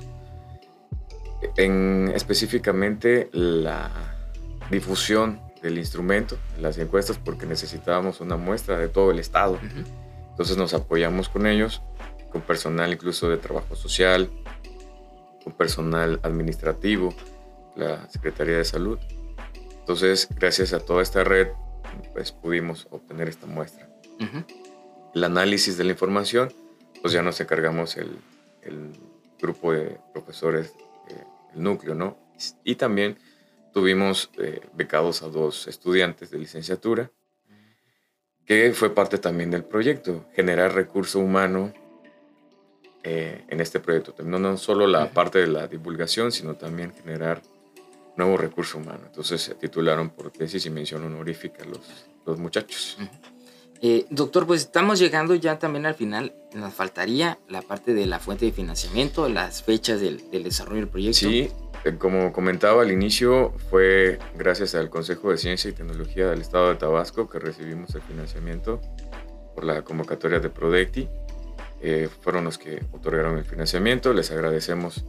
en 1.57 2.13
específicamente 2.15 3.29
la 3.33 3.91
difusión 4.71 5.41
del 5.63 5.79
instrumento, 5.79 6.37
las 6.61 6.79
encuestas, 6.79 7.19
porque 7.19 7.47
necesitábamos 7.47 8.21
una 8.21 8.37
muestra 8.37 8.79
de 8.79 8.89
todo 8.89 9.11
el 9.11 9.19
estado. 9.19 9.59
Entonces 10.31 10.57
nos 10.57 10.75
apoyamos 10.75 11.29
con 11.29 11.47
ellos 11.47 11.83
con 12.31 12.43
personal 12.43 12.93
incluso 12.93 13.31
de 13.31 13.39
trabajo 13.39 13.75
social, 13.77 14.31
con 15.43 15.55
personal 15.55 16.21
administrativo, 16.23 17.15
la 17.77 18.09
Secretaría 18.11 18.59
de 18.59 18.65
Salud. 18.65 18.99
Entonces, 19.79 20.29
gracias 20.35 20.73
a 20.73 20.81
toda 20.81 21.03
esta 21.03 21.25
red, 21.25 21.49
pues 22.13 22.33
pudimos 22.33 22.87
obtener 22.91 23.29
esta 23.29 23.47
muestra. 23.47 23.89
El 25.15 25.25
análisis 25.25 25.77
de 25.77 25.85
la 25.85 25.93
información, 25.93 26.53
pues 27.01 27.13
ya 27.13 27.23
nos 27.23 27.41
encargamos 27.41 27.97
el, 27.97 28.19
el 28.63 28.93
grupo 29.41 29.73
de 29.73 29.99
profesores 30.13 30.75
eh, 31.09 31.25
el 31.55 31.63
núcleo, 31.63 31.95
¿no? 31.95 32.19
Y 32.65 32.75
también 32.75 33.19
tuvimos 33.73 34.31
eh, 34.39 34.61
becados 34.75 35.23
a 35.23 35.29
dos 35.29 35.67
estudiantes 35.69 36.31
de 36.31 36.39
licenciatura, 36.39 37.11
que 38.45 38.73
fue 38.73 38.95
parte 38.95 39.19
también 39.19 39.51
del 39.51 39.65
proyecto, 39.65 40.27
generar 40.35 40.75
recurso 40.75 41.19
humano 41.19 41.73
eh, 43.03 43.45
en 43.49 43.61
este 43.61 43.81
proyecto. 43.81 44.15
No, 44.23 44.39
no 44.39 44.57
solo 44.57 44.87
la 44.87 45.11
parte 45.11 45.39
de 45.41 45.47
la 45.47 45.67
divulgación, 45.67 46.33
sino 46.33 46.57
también 46.57 46.93
generar 46.93 47.43
nuevo 48.17 48.37
recurso 48.37 48.79
humano. 48.79 49.01
Entonces 49.07 49.41
se 49.43 49.55
titularon 49.55 50.11
por 50.11 50.31
tesis 50.31 50.65
y 50.67 50.71
mención 50.71 51.05
honorífica 51.05 51.65
los, 51.65 52.07
los 52.25 52.39
muchachos. 52.39 52.97
Eh, 53.83 54.07
doctor, 54.11 54.47
pues 54.47 54.63
estamos 54.63 54.99
llegando 54.99 55.35
ya 55.35 55.59
también 55.59 55.87
al 55.87 55.95
final. 55.95 56.35
Nos 56.55 56.73
faltaría 56.73 57.39
la 57.49 57.63
parte 57.63 57.93
de 57.95 58.07
la 58.07 58.19
fuente 58.19 58.47
de 58.47 58.53
financiamiento, 58.53 59.29
las 59.29 59.63
fechas 59.63 60.01
del, 60.01 60.31
del 60.31 60.45
desarrollo 60.45 60.81
del 60.81 60.89
proyecto. 60.89 61.19
Sí, 61.19 61.51
eh, 61.85 61.97
como 61.99 62.33
comentaba 62.33 62.83
al 62.83 62.91
inicio, 62.91 63.53
fue 63.71 64.19
gracias 64.37 64.75
al 64.75 64.89
Consejo 64.89 65.31
de 65.31 65.39
Ciencia 65.39 65.71
y 65.71 65.75
Tecnología 65.75 66.29
del 66.29 66.41
Estado 66.41 66.71
de 66.71 66.77
Tabasco 66.77 67.29
que 67.29 67.39
recibimos 67.39 67.95
el 67.95 68.03
financiamiento 68.03 68.81
por 69.55 69.65
la 69.65 69.83
convocatoria 69.83 70.41
de 70.41 70.49
Prodecti. 70.49 71.09
Eh, 71.83 72.09
fueron 72.23 72.45
los 72.45 72.57
que 72.57 72.83
otorgaron 72.93 73.37
el 73.37 73.45
financiamiento. 73.45 74.13
Les 74.15 74.31
agradecemos 74.31 75.05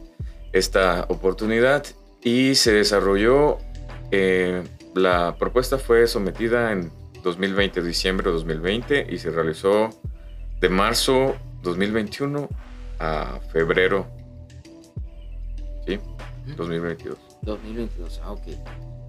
esta 0.52 1.06
oportunidad 1.08 1.86
y 2.22 2.54
se 2.54 2.72
desarrolló. 2.72 3.58
Eh, 4.10 4.62
la 4.94 5.36
propuesta 5.38 5.78
fue 5.78 6.06
sometida 6.06 6.72
en 6.72 6.90
2020, 7.22 7.82
diciembre 7.82 8.26
de 8.26 8.32
2020, 8.32 9.06
y 9.10 9.18
se 9.18 9.30
realizó 9.30 9.90
de 10.60 10.68
marzo 10.68 11.36
2021 11.62 12.48
a 13.00 13.38
febrero 13.52 14.06
¿sí? 15.86 15.98
2022. 16.56 17.18
2022, 17.42 18.20
ah, 18.24 18.32
ok. 18.32 18.42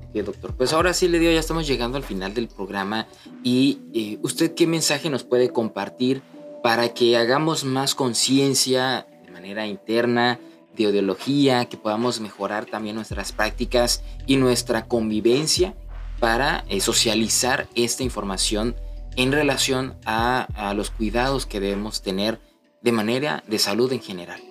Ok, 0.10 0.16
doctor. 0.26 0.56
Pues 0.56 0.74
ahora 0.74 0.94
sí 0.94 1.08
le 1.08 1.20
digo, 1.20 1.32
ya 1.32 1.40
estamos 1.40 1.68
llegando 1.68 1.98
al 1.98 2.04
final 2.04 2.34
del 2.34 2.48
programa. 2.48 3.08
¿Y 3.44 3.80
eh, 3.94 4.20
usted 4.22 4.54
qué 4.56 4.68
mensaje 4.68 5.10
nos 5.10 5.24
puede 5.24 5.50
compartir 5.50 6.22
para 6.64 6.94
que 6.94 7.18
hagamos 7.18 7.64
más 7.64 7.96
conciencia 7.96 9.08
de 9.26 9.32
manera 9.32 9.68
interna 9.68 10.40
de 10.76 10.84
ideología, 10.84 11.66
que 11.66 11.78
podamos 11.78 12.20
mejorar 12.20 12.66
también 12.66 12.96
nuestras 12.96 13.32
prácticas 13.32 14.04
y 14.26 14.38
nuestra 14.38 14.86
convivencia 14.86 15.76
para 16.20 16.66
eh, 16.70 16.82
socializar 16.82 17.68
esta 17.76 18.04
información 18.04 18.76
en 19.16 19.32
relación 19.32 19.96
a, 20.06 20.74
los 20.76 20.92
cuidados 20.92 21.46
que 21.46 21.60
debemos 21.60 22.02
tener 22.02 22.40
de 22.82 22.92
manera 22.92 23.44
de 23.48 23.60
salud 23.60 23.92
en 23.92 24.02
general? 24.02 24.42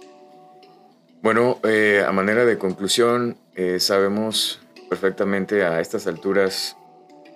Bueno, 1.22 1.58
eh, 1.64 2.04
a 2.06 2.12
manera 2.12 2.44
de 2.44 2.58
conclusión, 2.58 3.38
eh, 3.54 3.80
sabemos 3.80 4.60
perfectamente 4.88 5.64
a 5.64 5.80
estas 5.80 6.06
alturas 6.06 6.76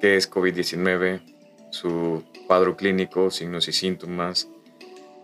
qué 0.00 0.16
es 0.16 0.30
COVID-19, 0.30 1.22
su 1.70 2.22
cuadro 2.46 2.76
clínico, 2.76 3.30
signos 3.30 3.68
y 3.68 3.72
síntomas, 3.72 4.48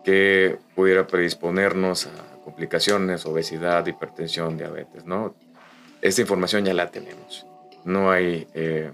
que 0.04 0.58
pudiera 0.74 1.06
predisponernos 1.06 2.06
a 2.06 2.27
complicaciones, 2.50 3.26
obesidad, 3.26 3.86
hipertensión, 3.86 4.56
diabetes, 4.56 5.04
¿no? 5.04 5.34
Esta 6.00 6.20
información 6.20 6.64
ya 6.64 6.74
la 6.74 6.90
tenemos, 6.90 7.46
no 7.84 8.10
hay 8.10 8.46
eh, 8.54 8.90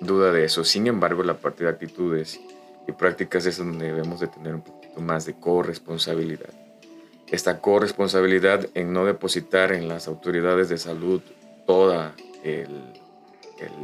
duda 0.00 0.32
de 0.32 0.44
eso. 0.44 0.64
Sin 0.64 0.86
embargo, 0.86 1.22
la 1.22 1.34
parte 1.34 1.64
de 1.64 1.70
actitudes 1.70 2.40
y 2.86 2.92
prácticas 2.92 3.46
es 3.46 3.58
donde 3.58 3.86
debemos 3.86 4.20
de 4.20 4.28
tener 4.28 4.54
un 4.54 4.62
poquito 4.62 5.00
más 5.00 5.26
de 5.26 5.34
corresponsabilidad 5.34 6.50
esta 7.28 7.60
corresponsabilidad 7.60 8.68
en 8.74 8.92
no 8.92 9.04
depositar 9.04 9.72
en 9.72 9.88
las 9.88 10.06
autoridades 10.08 10.68
de 10.68 10.78
salud 10.78 11.20
todo 11.66 12.12
el, 12.44 12.68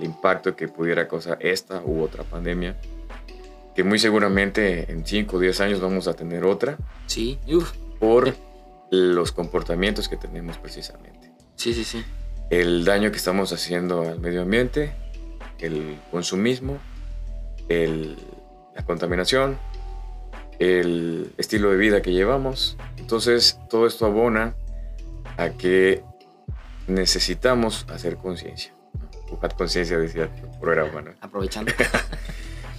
impacto 0.03 0.55
que 0.55 0.69
pudiera 0.69 1.09
causar 1.09 1.39
esta 1.41 1.83
u 1.83 2.03
otra 2.03 2.25
pandemia, 2.25 2.77
que 3.75 3.83
muy 3.83 3.99
seguramente 3.99 4.93
en 4.93 5.07
5 5.07 5.37
o 5.37 5.41
10 5.41 5.61
años 5.63 5.81
vamos 5.81 6.07
a 6.09 6.13
tener 6.13 6.45
otra. 6.45 6.77
Sí, 7.07 7.39
por 7.99 8.35
los 8.93 9.33
comportamientos 9.33 10.07
que 10.11 10.19
tenemos 10.19 10.59
precisamente. 10.59 11.33
Sí, 11.57 11.73
sí, 11.73 11.83
sí. 11.83 12.05
El 12.51 12.85
daño 12.85 13.11
que 13.11 13.17
estamos 13.17 13.51
haciendo 13.55 14.03
al 14.03 14.21
medio 14.21 14.43
ambiente, 14.43 14.93
el 15.59 15.99
consumismo, 16.11 16.79
la 17.71 18.85
contaminación, 18.85 19.59
el 20.59 21.33
estilo 21.39 21.71
de 21.71 21.79
vida 21.79 22.03
que 22.03 22.13
llevamos. 22.13 22.77
Entonces, 22.99 23.59
todo 23.71 23.87
esto 23.87 24.05
abona 24.05 24.55
a 25.39 25.49
que 25.49 26.05
necesitamos 26.87 27.87
hacer 27.89 28.19
conciencia. 28.19 28.75
Buscar 29.31 29.57
conciencia, 29.57 29.97
decía 29.97 30.25
el 30.25 30.61
programa. 30.61 31.15
Aprovechando. 31.23 31.73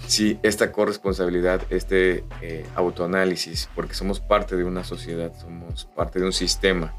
sí, 0.08 0.40
esta 0.44 0.72
corresponsabilidad, 0.72 1.62
este 1.70 2.24
eh, 2.42 2.66
autoanálisis, 2.76 3.70
porque 3.76 3.94
somos 3.94 4.20
parte 4.20 4.56
de 4.56 4.64
una 4.64 4.84
sociedad, 4.84 5.32
somos 5.40 5.86
parte 5.86 6.20
de 6.20 6.26
un 6.26 6.34
sistema. 6.34 6.94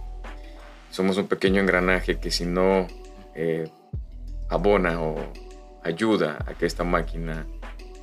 Somos 0.91 1.17
un 1.17 1.27
pequeño 1.27 1.61
engranaje 1.61 2.19
que 2.19 2.31
si 2.31 2.45
no 2.45 2.87
eh, 3.35 3.69
abona 4.49 5.01
o 5.03 5.17
ayuda 5.83 6.39
a 6.47 6.55
que 6.55 6.67
esta 6.67 6.85
máquina 6.85 7.47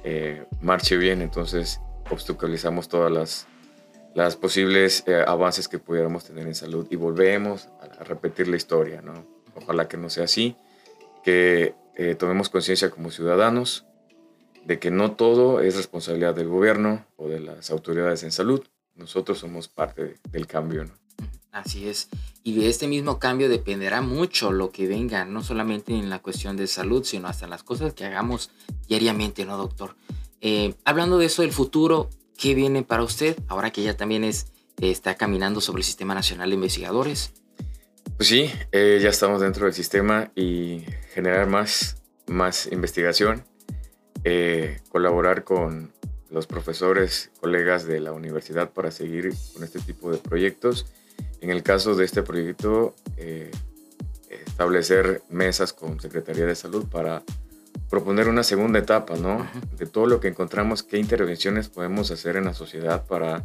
eh, 0.04 0.46
marche 0.62 0.98
bien, 0.98 1.22
entonces 1.22 1.80
obstaculizamos 2.10 2.90
todas 2.90 3.12
las, 3.12 4.36
posibles 4.36 5.06
avances 5.26 5.70
que 5.70 5.80
pudiéramos 5.80 6.26
tener 6.26 6.46
en 6.46 6.54
salud 6.54 6.86
y 6.90 6.98
volvemos 6.98 7.70
a, 7.80 8.04
repetir 8.04 8.50
la 8.50 8.58
historia, 8.58 9.02
¿no? 9.02 9.26
Ojalá 9.56 9.88
que 9.88 9.96
no 9.96 10.10
sea 10.10 10.26
así, 10.26 10.58
que 11.24 11.76
tomemos 12.18 12.50
conciencia 12.50 12.90
como 12.90 13.10
ciudadanos 13.10 13.86
de 14.66 14.80
que 14.80 14.92
no 14.92 15.14
todo 15.14 15.62
es 15.62 15.76
responsabilidad 15.76 16.36
del 16.36 16.48
gobierno 16.48 17.06
o 17.18 17.28
de 17.28 17.40
las 17.40 17.72
autoridades 17.72 18.24
en 18.24 18.32
salud. 18.32 18.64
Nosotros 18.96 19.40
somos 19.40 19.68
parte 19.68 20.16
del 20.32 20.48
cambio, 20.48 20.86
¿no? 20.86 21.02
Así 21.52 21.90
es. 21.90 22.08
Y 22.44 22.56
de 22.56 22.70
este 22.70 22.88
mismo 22.88 23.20
cambio 23.20 23.50
dependerá 23.50 24.02
mucho 24.02 24.52
lo 24.52 24.72
que 24.72 24.88
venga, 24.88 25.26
no 25.26 25.44
solamente 25.44 25.94
en 25.94 26.10
la 26.10 26.20
cuestión 26.20 26.56
de 26.56 26.66
salud, 26.68 27.04
sino 27.04 27.28
hasta 27.28 27.48
las 27.48 27.64
cosas 27.64 27.94
que 27.94 28.06
hagamos 28.06 28.50
diariamente, 28.88 29.46
¿no, 29.46 29.58
doctor? 29.58 29.96
Eh, 30.40 30.74
hablando 30.86 31.18
de 31.18 31.26
eso 31.26 31.42
del 31.42 31.52
futuro, 31.52 32.10
¿qué 32.38 32.56
viene 32.56 32.84
para 32.84 33.04
usted 33.04 33.38
ahora 33.48 33.72
que 33.72 33.84
ya 33.84 33.98
también 33.98 34.24
es, 34.24 34.48
está 34.82 35.16
caminando 35.16 35.62
sobre 35.62 35.82
el 35.82 35.86
Sistema 35.86 36.16
Nacional 36.16 36.50
de 36.50 36.56
Investigadores? 36.56 37.34
Pues 38.16 38.30
sí, 38.30 38.50
eh, 38.72 39.00
ya 39.02 39.10
estamos 39.10 39.42
dentro 39.42 39.66
del 39.66 39.74
sistema 39.74 40.32
y 40.36 40.84
generar 41.14 41.48
más, 41.48 41.98
más 42.28 42.68
investigación, 42.72 43.44
eh, 44.24 44.80
colaborar 44.90 45.44
con 45.44 45.92
los 46.30 46.48
profesores, 46.48 47.32
colegas 47.40 47.86
de 47.86 48.00
la 48.00 48.14
universidad 48.14 48.72
para 48.72 48.92
seguir 48.92 49.34
con 49.54 49.64
este 49.64 49.80
tipo 49.80 50.12
de 50.12 50.18
proyectos. 50.18 50.86
En 51.42 51.50
el 51.50 51.64
caso 51.64 51.96
de 51.96 52.06
este 52.06 52.24
proyecto, 52.24 52.96
establecer 54.30 55.24
mesas 55.30 55.74
con 55.74 56.00
Secretaría 56.00 56.46
de 56.46 56.56
Salud 56.56 56.86
para 56.88 57.24
proponer 57.90 58.30
una 58.30 58.44
segunda 58.44 58.80
etapa, 58.80 59.16
¿no? 59.18 59.46
De 59.78 59.86
todo 59.86 60.06
lo 60.06 60.20
que 60.20 60.30
encontramos, 60.30 60.84
qué 60.84 60.98
intervenciones 60.98 61.68
podemos 61.68 62.10
hacer 62.12 62.38
en 62.38 62.46
la 62.46 62.54
sociedad 62.54 63.06
para 63.06 63.44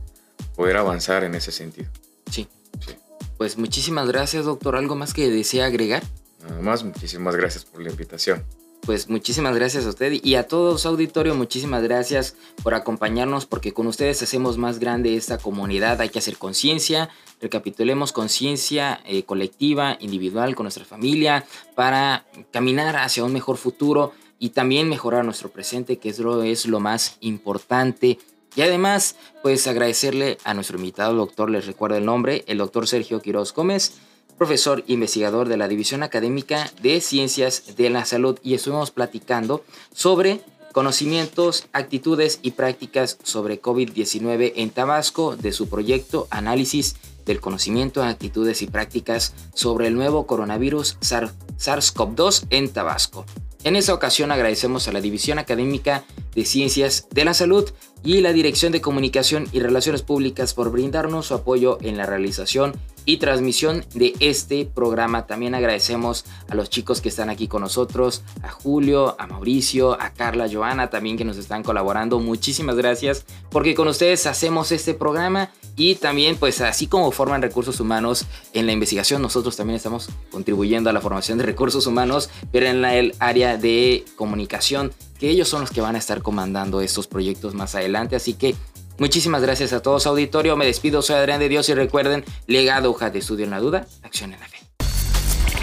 poder 0.54 0.76
avanzar 0.76 1.24
en 1.24 1.34
ese 1.34 1.52
sentido. 1.52 1.90
Sí. 2.30 2.48
sí. 2.84 2.94
Pues 3.36 3.58
muchísimas 3.58 4.08
gracias, 4.08 4.44
doctor. 4.44 4.76
¿Algo 4.76 4.94
más 4.94 5.14
que 5.14 5.28
desea 5.30 5.66
agregar? 5.66 6.02
Nada 6.48 6.60
más, 6.60 6.84
muchísimas 6.84 7.34
gracias 7.34 7.64
por 7.64 7.82
la 7.82 7.90
invitación. 7.90 8.44
Pues 8.82 9.08
muchísimas 9.08 9.56
gracias 9.56 9.84
a 9.84 9.88
usted 9.88 10.12
y 10.22 10.36
a 10.36 10.46
todos 10.46 10.86
auditorio, 10.86 11.34
muchísimas 11.34 11.82
gracias 11.82 12.36
por 12.62 12.74
acompañarnos 12.74 13.44
porque 13.44 13.72
con 13.72 13.88
ustedes 13.88 14.22
hacemos 14.22 14.58
más 14.58 14.78
grande 14.78 15.16
esta 15.16 15.38
comunidad, 15.38 16.00
hay 16.00 16.08
que 16.08 16.20
hacer 16.20 16.38
conciencia, 16.38 17.08
recapitulemos 17.40 18.12
conciencia 18.12 19.00
eh, 19.04 19.24
colectiva, 19.24 19.96
individual, 20.00 20.54
con 20.54 20.64
nuestra 20.64 20.84
familia, 20.84 21.44
para 21.74 22.26
caminar 22.52 22.96
hacia 22.96 23.24
un 23.24 23.32
mejor 23.32 23.56
futuro 23.56 24.12
y 24.38 24.50
también 24.50 24.88
mejorar 24.88 25.24
nuestro 25.24 25.50
presente, 25.50 25.98
que 25.98 26.10
es 26.10 26.18
lo, 26.18 26.42
es 26.42 26.66
lo 26.66 26.78
más 26.78 27.16
importante. 27.20 28.18
Y 28.54 28.62
además, 28.62 29.16
pues 29.42 29.66
agradecerle 29.66 30.38
a 30.44 30.54
nuestro 30.54 30.78
invitado 30.78 31.14
doctor, 31.14 31.50
les 31.50 31.66
recuerdo 31.66 31.96
el 31.96 32.04
nombre, 32.04 32.44
el 32.46 32.58
doctor 32.58 32.86
Sergio 32.86 33.20
Quiroz 33.20 33.52
Gómez, 33.52 33.94
profesor 34.36 34.84
investigador 34.86 35.48
de 35.48 35.56
la 35.56 35.68
División 35.68 36.02
Académica 36.02 36.70
de 36.82 37.00
Ciencias 37.00 37.76
de 37.76 37.90
la 37.90 38.04
Salud 38.04 38.38
y 38.42 38.54
estuvimos 38.54 38.90
platicando 38.90 39.64
sobre 39.92 40.40
conocimientos, 40.72 41.68
actitudes 41.72 42.38
y 42.42 42.50
prácticas 42.50 43.18
sobre 43.22 43.62
COVID-19 43.62 44.52
en 44.56 44.70
Tabasco 44.70 45.34
de 45.34 45.52
su 45.52 45.68
proyecto 45.68 46.28
Análisis 46.30 46.96
del 47.24 47.40
conocimiento, 47.40 48.02
actitudes 48.02 48.62
y 48.62 48.66
prácticas 48.66 49.32
sobre 49.54 49.88
el 49.88 49.94
nuevo 49.94 50.26
coronavirus 50.26 50.98
SARS-CoV-2 51.00 52.46
en 52.50 52.68
Tabasco. 52.68 53.24
En 53.64 53.74
esta 53.74 53.94
ocasión 53.94 54.30
agradecemos 54.30 54.86
a 54.86 54.92
la 54.92 55.00
División 55.00 55.38
Académica 55.38 56.04
de 56.34 56.44
Ciencias 56.44 57.08
de 57.10 57.24
la 57.24 57.34
Salud 57.34 57.68
y 58.06 58.20
la 58.20 58.32
Dirección 58.32 58.70
de 58.70 58.80
Comunicación 58.80 59.48
y 59.50 59.58
Relaciones 59.58 60.02
Públicas 60.02 60.54
por 60.54 60.70
brindarnos 60.70 61.26
su 61.26 61.34
apoyo 61.34 61.78
en 61.82 61.96
la 61.96 62.06
realización 62.06 62.72
y 63.04 63.16
transmisión 63.16 63.84
de 63.94 64.14
este 64.20 64.64
programa. 64.64 65.26
También 65.26 65.56
agradecemos 65.56 66.24
a 66.48 66.54
los 66.54 66.70
chicos 66.70 67.00
que 67.00 67.08
están 67.08 67.30
aquí 67.30 67.48
con 67.48 67.62
nosotros, 67.62 68.22
a 68.42 68.48
Julio, 68.48 69.16
a 69.18 69.26
Mauricio, 69.26 70.00
a 70.00 70.10
Carla, 70.10 70.48
Joana 70.50 70.88
también 70.88 71.16
que 71.16 71.24
nos 71.24 71.36
están 71.36 71.64
colaborando. 71.64 72.20
Muchísimas 72.20 72.76
gracias 72.76 73.24
porque 73.50 73.74
con 73.74 73.88
ustedes 73.88 74.26
hacemos 74.26 74.70
este 74.70 74.94
programa 74.94 75.50
y 75.74 75.96
también 75.96 76.36
pues 76.36 76.60
así 76.60 76.86
como 76.86 77.10
forman 77.10 77.42
recursos 77.42 77.80
humanos 77.80 78.26
en 78.52 78.66
la 78.66 78.72
investigación, 78.72 79.20
nosotros 79.20 79.56
también 79.56 79.76
estamos 79.76 80.08
contribuyendo 80.30 80.90
a 80.90 80.92
la 80.92 81.00
formación 81.00 81.38
de 81.38 81.44
recursos 81.44 81.86
humanos, 81.88 82.30
pero 82.52 82.66
en 82.66 82.84
el 82.84 83.14
área 83.18 83.56
de 83.56 84.04
comunicación, 84.16 84.92
que 85.18 85.30
ellos 85.30 85.48
son 85.48 85.62
los 85.62 85.70
que 85.70 85.80
van 85.80 85.96
a 85.96 85.98
estar 85.98 86.22
comandando 86.22 86.80
estos 86.80 87.06
proyectos 87.06 87.54
más 87.54 87.74
adelante. 87.74 87.95
Así 87.96 88.34
que 88.34 88.54
Muchísimas 88.98 89.42
gracias 89.42 89.74
a 89.74 89.82
todos, 89.82 90.06
auditorio. 90.06 90.56
Me 90.56 90.64
despido, 90.64 91.02
soy 91.02 91.16
Adrián 91.16 91.38
de 91.38 91.50
Dios 91.50 91.68
y 91.68 91.74
recuerden, 91.74 92.24
legado 92.46 92.90
hoja 92.90 93.10
de 93.10 93.18
estudio 93.18 93.44
en 93.44 93.50
la 93.50 93.60
duda, 93.60 93.86
acción 94.02 94.32
en 94.32 94.40
la 94.40 94.48
fe. 94.48 94.56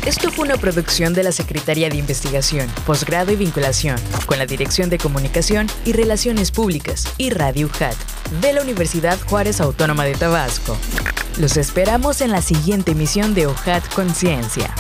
Esto 0.06 0.32
fue 0.32 0.46
una 0.46 0.58
producción 0.58 1.14
de 1.14 1.24
la 1.24 1.32
Secretaría 1.32 1.90
de 1.90 1.96
Investigación, 1.96 2.70
Posgrado 2.86 3.32
y 3.32 3.38
Vinculación, 3.38 3.98
con 4.26 4.38
la 4.38 4.46
Dirección 4.46 4.90
de 4.90 4.98
Comunicación 4.98 5.68
y 5.86 5.94
Relaciones 5.94 6.52
Públicas 6.52 7.08
y 7.18 7.30
Radio 7.30 7.68
UJAT 7.68 7.96
de 8.42 8.54
la 8.54 8.62
Universidad 8.62 9.18
Juárez 9.28 9.62
Autónoma 9.62 10.04
de 10.04 10.14
Tabasco. 10.14 10.78
Los 11.40 11.56
esperamos 11.56 12.20
en 12.22 12.32
la 12.32 12.42
siguiente 12.42 12.92
emisión 12.92 13.34
de 13.34 13.48
UJAT 13.48 13.94
Conciencia. 13.94 14.76